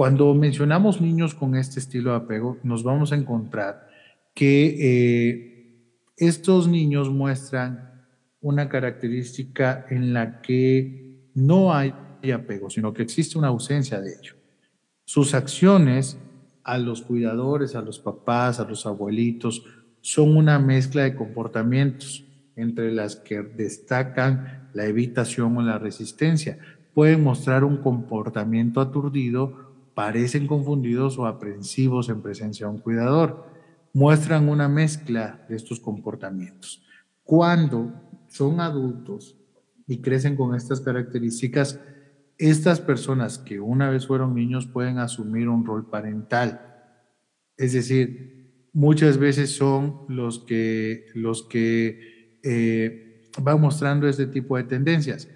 Cuando 0.00 0.32
mencionamos 0.32 1.02
niños 1.02 1.34
con 1.34 1.54
este 1.54 1.78
estilo 1.78 2.12
de 2.12 2.16
apego, 2.16 2.56
nos 2.62 2.82
vamos 2.82 3.12
a 3.12 3.16
encontrar 3.16 3.86
que 4.32 4.76
eh, 4.80 5.92
estos 6.16 6.68
niños 6.68 7.10
muestran 7.10 8.06
una 8.40 8.70
característica 8.70 9.84
en 9.90 10.14
la 10.14 10.40
que 10.40 11.28
no 11.34 11.74
hay 11.74 11.92
apego, 12.34 12.70
sino 12.70 12.94
que 12.94 13.02
existe 13.02 13.36
una 13.36 13.48
ausencia 13.48 14.00
de 14.00 14.14
ello. 14.18 14.36
Sus 15.04 15.34
acciones 15.34 16.16
a 16.64 16.78
los 16.78 17.02
cuidadores, 17.02 17.74
a 17.74 17.82
los 17.82 17.98
papás, 17.98 18.58
a 18.58 18.64
los 18.64 18.86
abuelitos, 18.86 19.66
son 20.00 20.34
una 20.34 20.58
mezcla 20.58 21.02
de 21.02 21.14
comportamientos 21.14 22.24
entre 22.56 22.90
las 22.90 23.16
que 23.16 23.42
destacan 23.42 24.70
la 24.72 24.86
evitación 24.86 25.58
o 25.58 25.62
la 25.62 25.78
resistencia. 25.78 26.58
Pueden 26.94 27.22
mostrar 27.22 27.64
un 27.64 27.76
comportamiento 27.76 28.80
aturdido, 28.80 29.69
parecen 29.94 30.46
confundidos 30.46 31.18
o 31.18 31.26
aprensivos 31.26 32.08
en 32.08 32.22
presencia 32.22 32.66
de 32.66 32.72
un 32.72 32.78
cuidador. 32.78 33.46
Muestran 33.92 34.48
una 34.48 34.68
mezcla 34.68 35.44
de 35.48 35.56
estos 35.56 35.80
comportamientos. 35.80 36.82
Cuando 37.24 37.92
son 38.28 38.60
adultos 38.60 39.36
y 39.86 40.00
crecen 40.00 40.36
con 40.36 40.54
estas 40.54 40.80
características, 40.80 41.80
estas 42.38 42.80
personas 42.80 43.38
que 43.38 43.60
una 43.60 43.90
vez 43.90 44.06
fueron 44.06 44.34
niños 44.34 44.66
pueden 44.66 44.98
asumir 44.98 45.48
un 45.48 45.66
rol 45.66 45.90
parental. 45.90 46.60
Es 47.56 47.72
decir, 47.72 48.68
muchas 48.72 49.18
veces 49.18 49.54
son 49.54 50.02
los 50.08 50.38
que, 50.38 51.06
los 51.14 51.42
que 51.42 52.38
eh, 52.42 53.30
van 53.42 53.60
mostrando 53.60 54.08
este 54.08 54.26
tipo 54.26 54.56
de 54.56 54.64
tendencias. 54.64 55.28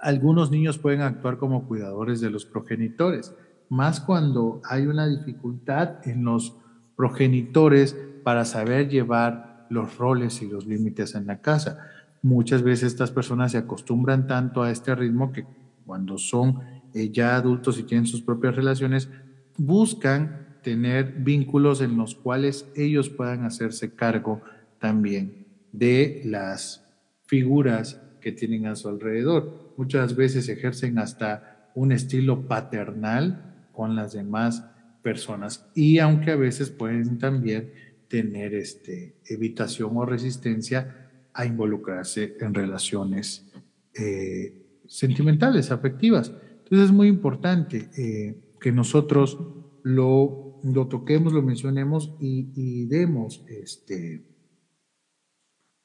Algunos 0.00 0.50
niños 0.50 0.78
pueden 0.78 1.00
actuar 1.00 1.38
como 1.38 1.66
cuidadores 1.66 2.20
de 2.20 2.30
los 2.30 2.44
progenitores, 2.44 3.34
más 3.68 4.00
cuando 4.00 4.60
hay 4.64 4.86
una 4.86 5.06
dificultad 5.06 6.06
en 6.06 6.24
los 6.24 6.56
progenitores 6.96 7.96
para 8.24 8.44
saber 8.44 8.88
llevar 8.88 9.66
los 9.70 9.98
roles 9.98 10.40
y 10.42 10.48
los 10.48 10.66
límites 10.66 11.14
en 11.14 11.26
la 11.26 11.40
casa 11.40 11.78
muchas 12.22 12.62
veces 12.62 12.88
estas 12.88 13.10
personas 13.10 13.52
se 13.52 13.58
acostumbran 13.58 14.26
tanto 14.26 14.62
a 14.62 14.70
este 14.70 14.94
ritmo 14.94 15.32
que 15.32 15.46
cuando 15.86 16.18
son 16.18 16.60
eh, 16.94 17.10
ya 17.10 17.36
adultos 17.36 17.78
y 17.78 17.84
tienen 17.84 18.06
sus 18.06 18.22
propias 18.22 18.56
relaciones, 18.56 19.08
buscan 19.56 20.58
tener 20.62 21.12
vínculos 21.18 21.80
en 21.80 21.96
los 21.96 22.14
cuales 22.14 22.70
ellos 22.76 23.08
puedan 23.08 23.44
hacerse 23.44 23.94
cargo 23.94 24.42
también 24.78 25.46
de 25.72 26.22
las 26.24 26.84
figuras 27.26 28.00
que 28.20 28.32
tienen 28.32 28.66
a 28.66 28.76
su 28.76 28.88
alrededor. 28.88 29.67
Muchas 29.78 30.16
veces 30.16 30.48
ejercen 30.48 30.98
hasta 30.98 31.70
un 31.76 31.92
estilo 31.92 32.48
paternal 32.48 33.68
con 33.72 33.94
las 33.94 34.12
demás 34.12 34.64
personas 35.04 35.70
y 35.72 36.00
aunque 36.00 36.32
a 36.32 36.36
veces 36.36 36.70
pueden 36.70 37.18
también 37.18 37.70
tener 38.08 38.54
este, 38.54 39.14
evitación 39.24 39.96
o 39.96 40.04
resistencia 40.04 41.08
a 41.32 41.46
involucrarse 41.46 42.36
en 42.40 42.54
relaciones 42.54 43.48
eh, 43.94 44.80
sentimentales, 44.88 45.70
afectivas. 45.70 46.32
Entonces 46.64 46.86
es 46.86 46.92
muy 46.92 47.06
importante 47.06 47.88
eh, 47.96 48.36
que 48.60 48.72
nosotros 48.72 49.38
lo, 49.84 50.58
lo, 50.64 50.88
toquemos, 50.88 51.32
lo 51.32 51.42
mencionemos 51.42 52.16
y, 52.18 52.86
demos 52.86 53.44
este, 53.46 54.24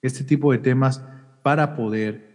este 0.01 0.23
tipo 0.23 0.51
de 0.51 0.58
temas 0.58 1.06
para 1.43 1.75
poder 1.75 2.34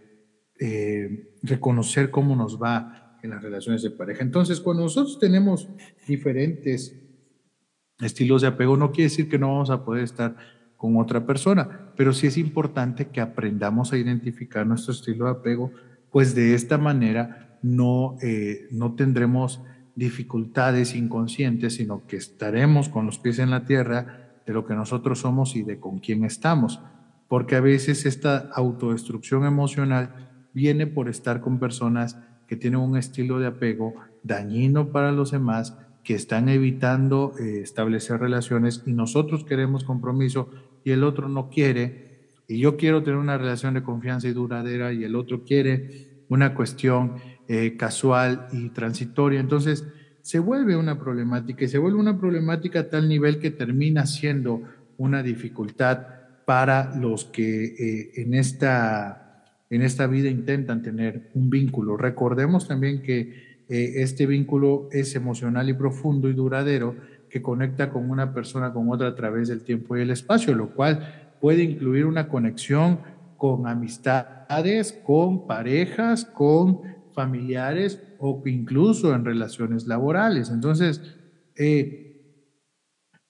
eh, 0.57 1.25
reconocer 1.41 2.11
cómo 2.11 2.35
nos 2.35 2.61
va 2.61 3.17
en 3.21 3.31
las 3.31 3.43
relaciones 3.43 3.83
de 3.83 3.91
pareja. 3.91 4.23
Entonces, 4.23 4.59
cuando 4.59 4.83
nosotros 4.83 5.19
tenemos 5.19 5.67
diferentes 6.07 6.95
estilos 7.99 8.41
de 8.41 8.47
apego, 8.47 8.77
no 8.77 8.91
quiere 8.91 9.09
decir 9.09 9.29
que 9.29 9.39
no 9.39 9.47
vamos 9.47 9.69
a 9.69 9.83
poder 9.83 10.03
estar 10.03 10.35
con 10.77 10.95
otra 10.97 11.25
persona, 11.25 11.91
pero 11.97 12.13
sí 12.13 12.27
es 12.27 12.37
importante 12.37 13.07
que 13.07 13.19
aprendamos 13.19 13.91
a 13.91 13.97
identificar 13.97 14.65
nuestro 14.65 14.93
estilo 14.93 15.25
de 15.25 15.31
apego, 15.31 15.71
pues 16.09 16.33
de 16.35 16.53
esta 16.53 16.77
manera 16.77 17.59
no, 17.61 18.17
eh, 18.21 18.67
no 18.71 18.95
tendremos 18.95 19.61
dificultades 19.95 20.95
inconscientes, 20.95 21.75
sino 21.75 22.07
que 22.07 22.15
estaremos 22.15 22.87
con 22.87 23.05
los 23.05 23.19
pies 23.19 23.39
en 23.39 23.49
la 23.49 23.65
tierra 23.65 24.31
de 24.45 24.53
lo 24.53 24.65
que 24.65 24.73
nosotros 24.73 25.19
somos 25.19 25.57
y 25.57 25.63
de 25.63 25.81
con 25.81 25.99
quién 25.99 26.23
estamos, 26.23 26.79
porque 27.27 27.57
a 27.57 27.61
veces 27.61 28.05
esta 28.05 28.49
autodestrucción 28.53 29.45
emocional 29.45 30.28
viene 30.59 30.87
por 30.87 31.07
estar 31.07 31.39
con 31.39 31.57
personas 31.57 32.17
que 32.47 32.57
tienen 32.57 32.81
un 32.81 32.97
estilo 32.97 33.39
de 33.39 33.47
apego 33.47 33.93
dañino 34.23 34.91
para 34.91 35.13
los 35.13 35.31
demás, 35.31 35.77
que 36.03 36.15
están 36.15 36.49
evitando 36.49 37.31
eh, 37.39 37.61
establecer 37.61 38.19
relaciones 38.19 38.83
y 38.85 38.91
nosotros 38.91 39.45
queremos 39.45 39.85
compromiso, 39.85 40.49
y 40.83 40.91
el 40.91 41.05
otro 41.05 41.29
no 41.29 41.49
quiere, 41.49 42.33
y 42.49 42.59
yo 42.59 42.75
quiero 42.75 43.03
tener 43.03 43.19
una 43.19 43.37
relación 43.37 43.73
de 43.73 43.83
confianza 43.83 44.27
y 44.27 44.33
duradera 44.33 44.91
y 44.91 45.05
el 45.05 45.15
otro 45.15 45.45
quiere 45.45 46.23
una 46.27 46.53
cuestión 46.53 47.15
eh, 47.47 47.77
casual 47.77 48.47
y 48.51 48.69
transitoria, 48.69 49.39
entonces 49.39 49.85
se 50.21 50.39
vuelve 50.39 50.75
una 50.75 50.99
problemática 50.99 51.63
y 51.63 51.69
se 51.69 51.77
vuelve 51.77 51.99
una 51.99 52.19
problemática 52.19 52.81
a 52.81 52.89
tal 52.89 53.07
nivel 53.07 53.39
que 53.39 53.51
termina 53.51 54.05
siendo 54.05 54.63
una 54.97 55.23
dificultad 55.23 56.19
para 56.45 56.95
los 56.95 57.25
que 57.25 57.65
eh, 57.65 58.11
en, 58.15 58.33
esta, 58.33 59.28
en 59.69 59.81
esta 59.81 60.07
vida 60.07 60.29
intentan 60.29 60.81
tener 60.81 61.29
un 61.33 61.49
vínculo. 61.49 61.95
Recordemos 61.97 62.67
también 62.67 63.01
que 63.01 63.49
eh, 63.69 64.01
este 64.01 64.25
vínculo 64.25 64.89
es 64.91 65.15
emocional 65.15 65.69
y 65.69 65.73
profundo 65.73 66.27
y 66.29 66.33
duradero, 66.33 66.95
que 67.29 67.41
conecta 67.41 67.91
con 67.91 68.09
una 68.09 68.33
persona 68.33 68.73
con 68.73 68.89
otra 68.89 69.09
a 69.09 69.15
través 69.15 69.47
del 69.47 69.63
tiempo 69.63 69.95
y 69.95 70.01
el 70.01 70.09
espacio, 70.09 70.55
lo 70.55 70.71
cual 70.71 71.35
puede 71.39 71.63
incluir 71.63 72.05
una 72.05 72.27
conexión 72.27 72.99
con 73.37 73.67
amistades, 73.67 74.99
con 75.05 75.45
parejas, 75.45 76.25
con 76.25 76.81
familiares 77.13 78.01
o 78.17 78.41
incluso 78.45 79.13
en 79.13 79.23
relaciones 79.23 79.85
laborales. 79.85 80.49
Entonces, 80.49 81.01
eh, 81.55 82.09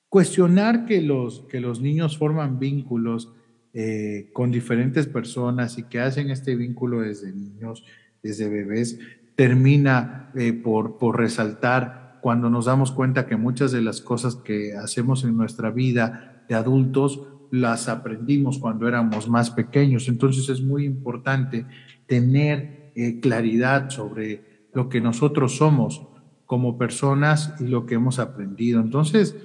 cuestionar 0.08 0.86
que 0.86 1.02
los, 1.02 1.42
que 1.50 1.60
los 1.60 1.82
niños 1.82 2.18
forman 2.18 2.60
vínculos 2.60 3.34
eh, 3.74 4.30
con 4.34 4.52
diferentes 4.52 5.08
personas 5.08 5.78
y 5.78 5.84
que 5.84 6.00
hacen 6.00 6.32
este 6.32 6.56
vínculo 6.56 7.02
desde 7.02 7.32
niños, 7.32 7.86
desde 8.24 8.50
bebés, 8.50 9.00
termina 9.36 10.32
eh, 10.36 10.54
por, 10.54 10.98
por 10.98 11.18
resaltar 11.18 12.20
cuando 12.22 12.50
nos 12.50 12.66
damos 12.66 12.92
cuenta 12.92 13.28
que 13.28 13.38
muchas 13.38 13.72
de 13.72 13.82
las 13.82 14.02
cosas 14.02 14.36
que 14.36 14.74
hacemos 14.74 15.24
en 15.24 15.38
nuestra 15.38 15.70
vida 15.70 16.44
de 16.50 16.56
adultos 16.56 17.22
las 17.52 17.88
aprendimos 17.88 18.60
cuando 18.60 18.88
éramos 18.88 19.30
más 19.30 19.52
pequeños. 19.52 20.08
Entonces 20.08 20.50
es 20.50 20.62
muy 20.62 20.86
importante 20.86 21.66
tener 22.06 22.92
eh, 22.96 23.20
claridad 23.20 23.90
sobre 23.90 24.68
lo 24.74 24.90
que 24.90 25.02
nosotros 25.02 25.58
somos 25.58 26.02
como 26.46 26.78
personas 26.78 27.54
y 27.60 27.68
lo 27.68 27.86
que 27.86 27.96
hemos 27.96 28.20
aprendido. 28.20 28.82
Entonces 28.82 29.36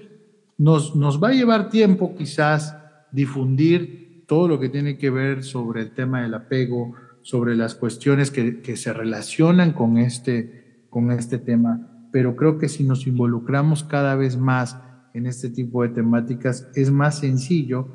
nos, 0.56 0.96
nos 0.96 1.22
va 1.22 1.28
a 1.28 1.34
llevar 1.34 1.68
tiempo 1.68 2.14
quizás 2.16 2.76
difundir 3.12 4.03
todo 4.34 4.48
lo 4.48 4.58
que 4.58 4.68
tiene 4.68 4.98
que 4.98 5.10
ver 5.10 5.44
sobre 5.44 5.80
el 5.80 5.92
tema 5.92 6.22
del 6.22 6.34
apego, 6.34 6.92
sobre 7.22 7.54
las 7.54 7.76
cuestiones 7.76 8.32
que, 8.32 8.62
que 8.62 8.76
se 8.76 8.92
relacionan 8.92 9.72
con 9.72 9.96
este, 9.96 10.86
con 10.90 11.12
este 11.12 11.38
tema. 11.38 12.08
Pero 12.10 12.34
creo 12.34 12.58
que 12.58 12.68
si 12.68 12.82
nos 12.82 13.06
involucramos 13.06 13.84
cada 13.84 14.16
vez 14.16 14.36
más 14.36 14.76
en 15.12 15.26
este 15.26 15.50
tipo 15.50 15.84
de 15.84 15.90
temáticas, 15.90 16.68
es 16.74 16.90
más 16.90 17.20
sencillo 17.20 17.86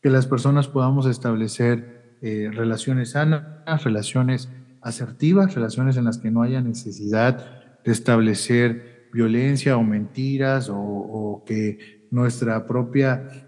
que 0.00 0.08
las 0.08 0.26
personas 0.26 0.66
podamos 0.66 1.04
establecer 1.04 2.16
eh, 2.22 2.48
relaciones 2.50 3.10
sanas, 3.10 3.84
relaciones 3.84 4.48
asertivas, 4.80 5.54
relaciones 5.54 5.98
en 5.98 6.04
las 6.04 6.16
que 6.16 6.30
no 6.30 6.40
haya 6.40 6.62
necesidad 6.62 7.76
de 7.84 7.92
establecer 7.92 9.08
violencia 9.12 9.76
o 9.76 9.82
mentiras 9.82 10.70
o, 10.72 11.44
que 11.44 12.06
nuestra 12.10 12.66
propia 12.66 13.45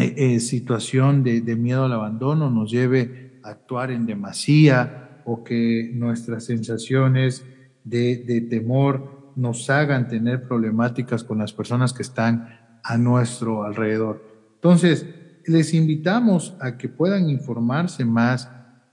eh, 0.00 0.14
eh, 0.16 0.40
situación 0.40 1.22
de, 1.22 1.40
miedo 1.56 1.84
al 1.84 1.92
abandono 1.92 2.50
nos 2.50 2.70
lleve 2.70 3.40
a 3.42 3.50
actuar 3.50 3.90
en 3.90 4.06
demasía 4.06 5.22
o 5.24 5.44
que 5.44 5.90
nuestras 5.94 6.44
sensaciones 6.44 7.44
de, 7.84 8.16
de 8.16 8.40
temor 8.42 9.32
nos 9.36 9.70
hagan 9.70 10.08
tener 10.08 10.46
problemáticas 10.48 11.22
con 11.24 11.38
las 11.38 11.52
personas 11.52 11.92
que 11.92 12.02
están 12.02 12.80
a 12.82 12.96
nuestro 12.98 13.64
alrededor. 13.64 14.22
Entonces, 14.54 15.06
les 15.46 15.74
invitamos 15.74 16.56
a 16.60 16.76
que 16.76 16.88
puedan 16.88 17.30
informarse 17.30 18.04
más 18.04 18.50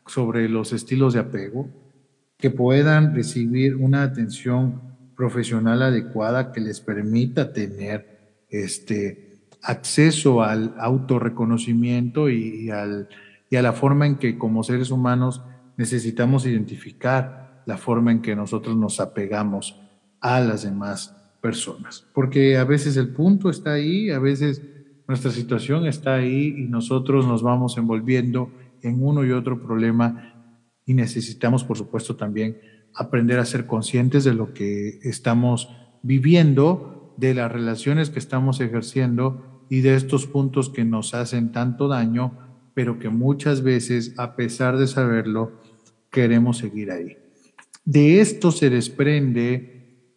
sobre 0.07 0.47
los 0.47 0.71
estilos 0.71 1.13
de 1.13 1.19
apego, 1.19 1.67
que 2.37 2.51
puedan 2.51 3.15
recibir 3.15 3.75
una 3.75 4.03
atención 4.03 4.81
profesional 5.15 5.81
adecuada 5.81 6.51
que 6.51 6.61
les 6.61 6.81
permita 6.81 7.53
tener 7.53 8.45
este 8.49 9.24
acceso 9.65 10.43
al 10.43 10.75
autorreconocimiento 10.77 12.29
y, 12.29 12.69
al, 12.69 13.09
y 13.49 13.55
a 13.55 13.61
la 13.61 13.73
forma 13.73 14.05
en 14.05 14.15
que 14.15 14.37
como 14.37 14.63
seres 14.63 14.91
humanos 14.91 15.41
necesitamos 15.75 16.45
identificar 16.45 17.63
la 17.65 17.77
forma 17.77 18.11
en 18.11 18.21
que 18.21 18.35
nosotros 18.35 18.77
nos 18.77 18.99
apegamos 18.99 19.81
a 20.21 20.39
las 20.39 20.63
demás 20.63 21.15
personas. 21.41 22.05
Porque 22.13 22.57
a 22.57 22.63
veces 22.63 22.95
el 22.95 23.09
punto 23.09 23.49
está 23.49 23.73
ahí, 23.73 24.11
a 24.11 24.19
veces 24.19 24.61
nuestra 25.07 25.31
situación 25.31 25.87
está 25.87 26.15
ahí 26.15 26.55
y 26.57 26.67
nosotros 26.67 27.25
nos 27.27 27.41
vamos 27.41 27.77
envolviendo 27.77 28.51
en 28.83 29.03
uno 29.03 29.25
y 29.25 29.31
otro 29.31 29.61
problema 29.61 30.31
y 30.85 30.93
necesitamos, 30.93 31.63
por 31.63 31.77
supuesto, 31.77 32.15
también 32.15 32.57
aprender 32.93 33.39
a 33.39 33.45
ser 33.45 33.65
conscientes 33.65 34.23
de 34.23 34.35
lo 34.35 34.53
que 34.53 34.99
estamos 35.01 35.69
viviendo, 36.03 37.15
de 37.17 37.33
las 37.33 37.51
relaciones 37.51 38.11
que 38.11 38.19
estamos 38.19 38.61
ejerciendo 38.61 39.54
y 39.69 39.81
de 39.81 39.95
estos 39.95 40.27
puntos 40.27 40.69
que 40.69 40.85
nos 40.85 41.13
hacen 41.13 41.51
tanto 41.51 41.87
daño, 41.87 42.37
pero 42.73 42.99
que 42.99 43.09
muchas 43.09 43.61
veces, 43.63 44.13
a 44.17 44.35
pesar 44.35 44.77
de 44.77 44.87
saberlo, 44.87 45.53
queremos 46.11 46.57
seguir 46.57 46.91
ahí. 46.91 47.17
De 47.83 48.21
esto 48.21 48.51
se 48.51 48.69
desprende 48.69 49.75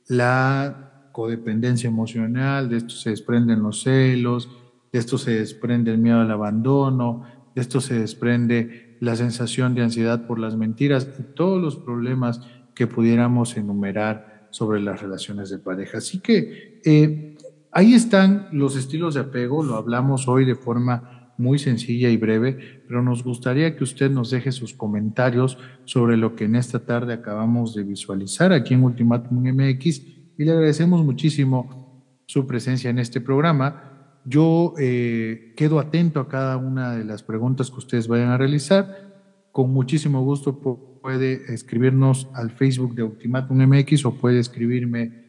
la 0.08 1.10
codependencia 1.12 1.88
emocional, 1.88 2.68
de 2.68 2.78
esto 2.78 2.94
se 2.94 3.10
desprenden 3.10 3.62
los 3.62 3.82
celos, 3.82 4.48
de 4.92 4.98
esto 4.98 5.18
se 5.18 5.32
desprende 5.32 5.90
el 5.90 5.98
miedo 5.98 6.20
al 6.20 6.30
abandono, 6.30 7.24
de 7.54 7.60
esto 7.60 7.80
se 7.80 7.98
desprende 7.98 8.96
la 9.00 9.16
sensación 9.16 9.74
de 9.74 9.82
ansiedad 9.82 10.26
por 10.26 10.38
las 10.38 10.56
mentiras 10.56 11.08
y 11.18 11.22
todos 11.34 11.60
los 11.60 11.76
problemas 11.76 12.40
que 12.74 12.86
pudiéramos 12.86 13.56
enumerar 13.56 14.48
sobre 14.50 14.80
las 14.80 15.02
relaciones 15.02 15.50
de 15.50 15.58
pareja. 15.58 15.98
Así 15.98 16.20
que 16.20 16.80
eh, 16.84 17.36
ahí 17.72 17.94
están 17.94 18.48
los 18.52 18.76
estilos 18.76 19.14
de 19.14 19.20
apego, 19.20 19.62
lo 19.62 19.76
hablamos 19.76 20.28
hoy 20.28 20.44
de 20.44 20.54
forma 20.54 21.32
muy 21.38 21.58
sencilla 21.58 22.10
y 22.10 22.16
breve, 22.16 22.82
pero 22.86 23.02
nos 23.02 23.22
gustaría 23.22 23.76
que 23.76 23.84
usted 23.84 24.10
nos 24.10 24.30
deje 24.30 24.52
sus 24.52 24.74
comentarios 24.74 25.56
sobre 25.84 26.16
lo 26.16 26.34
que 26.34 26.44
en 26.44 26.56
esta 26.56 26.80
tarde 26.80 27.14
acabamos 27.14 27.74
de 27.74 27.84
visualizar 27.84 28.52
aquí 28.52 28.74
en 28.74 28.82
Ultimatum 28.82 29.44
MX 29.44 30.02
y 30.36 30.44
le 30.44 30.50
agradecemos 30.50 31.04
muchísimo 31.04 32.22
su 32.26 32.46
presencia 32.46 32.90
en 32.90 32.98
este 32.98 33.20
programa. 33.20 34.20
Yo 34.24 34.74
eh, 34.78 35.54
quedo 35.56 35.78
atento 35.78 36.20
a 36.20 36.28
cada 36.28 36.56
una 36.56 36.96
de 36.96 37.04
las 37.04 37.22
preguntas 37.22 37.70
que 37.70 37.78
ustedes 37.78 38.08
vayan 38.08 38.30
a 38.30 38.36
realizar. 38.36 39.48
Con 39.52 39.72
muchísimo 39.72 40.22
gusto 40.22 40.60
puede 41.00 41.54
escribirnos 41.54 42.28
al 42.34 42.50
Facebook 42.50 42.94
de 42.94 43.04
Ultimatum 43.04 43.64
MX 43.64 44.04
o 44.04 44.14
puede 44.14 44.40
escribirme 44.40 45.27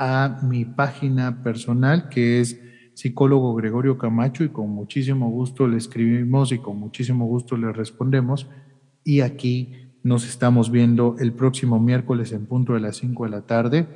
a 0.00 0.40
mi 0.42 0.64
página 0.64 1.44
personal 1.44 2.08
que 2.08 2.40
es 2.40 2.60
psicólogo 2.94 3.54
Gregorio 3.54 3.96
Camacho 3.96 4.42
y 4.42 4.48
con 4.48 4.70
muchísimo 4.70 5.30
gusto 5.30 5.68
le 5.68 5.76
escribimos 5.76 6.50
y 6.50 6.58
con 6.58 6.76
muchísimo 6.76 7.26
gusto 7.26 7.56
le 7.56 7.72
respondemos. 7.72 8.48
Y 9.04 9.20
aquí 9.20 9.74
nos 10.02 10.26
estamos 10.26 10.72
viendo 10.72 11.14
el 11.20 11.32
próximo 11.32 11.78
miércoles 11.78 12.32
en 12.32 12.46
punto 12.46 12.72
de 12.74 12.80
las 12.80 12.96
5 12.96 13.24
de 13.26 13.30
la 13.30 13.42
tarde 13.42 13.86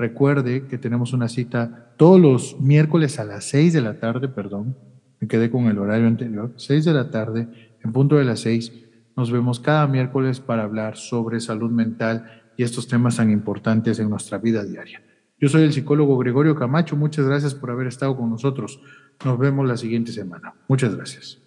Recuerde 0.00 0.66
que 0.66 0.78
tenemos 0.78 1.12
una 1.12 1.28
cita 1.28 1.92
todos 1.98 2.18
los 2.18 2.58
miércoles 2.58 3.20
a 3.20 3.24
las 3.26 3.44
6 3.50 3.74
de 3.74 3.82
la 3.82 4.00
tarde, 4.00 4.28
perdón, 4.28 4.74
me 5.20 5.28
quedé 5.28 5.50
con 5.50 5.66
el 5.66 5.76
horario 5.76 6.06
anterior, 6.06 6.54
6 6.56 6.86
de 6.86 6.94
la 6.94 7.10
tarde, 7.10 7.48
en 7.84 7.92
punto 7.92 8.16
de 8.16 8.24
las 8.24 8.40
6, 8.40 8.72
nos 9.14 9.30
vemos 9.30 9.60
cada 9.60 9.86
miércoles 9.86 10.40
para 10.40 10.62
hablar 10.62 10.96
sobre 10.96 11.38
salud 11.38 11.70
mental 11.70 12.24
y 12.56 12.62
estos 12.62 12.88
temas 12.88 13.16
tan 13.16 13.30
importantes 13.30 13.98
en 13.98 14.08
nuestra 14.08 14.38
vida 14.38 14.64
diaria. 14.64 15.02
Yo 15.40 15.48
soy 15.48 15.62
el 15.62 15.72
psicólogo 15.72 16.18
Gregorio 16.18 16.54
Camacho, 16.54 16.96
muchas 16.96 17.26
gracias 17.26 17.54
por 17.54 17.70
haber 17.70 17.86
estado 17.86 18.14
con 18.14 18.28
nosotros. 18.28 18.80
Nos 19.24 19.38
vemos 19.38 19.66
la 19.66 19.78
siguiente 19.78 20.12
semana. 20.12 20.52
Muchas 20.68 20.94
gracias. 20.94 21.38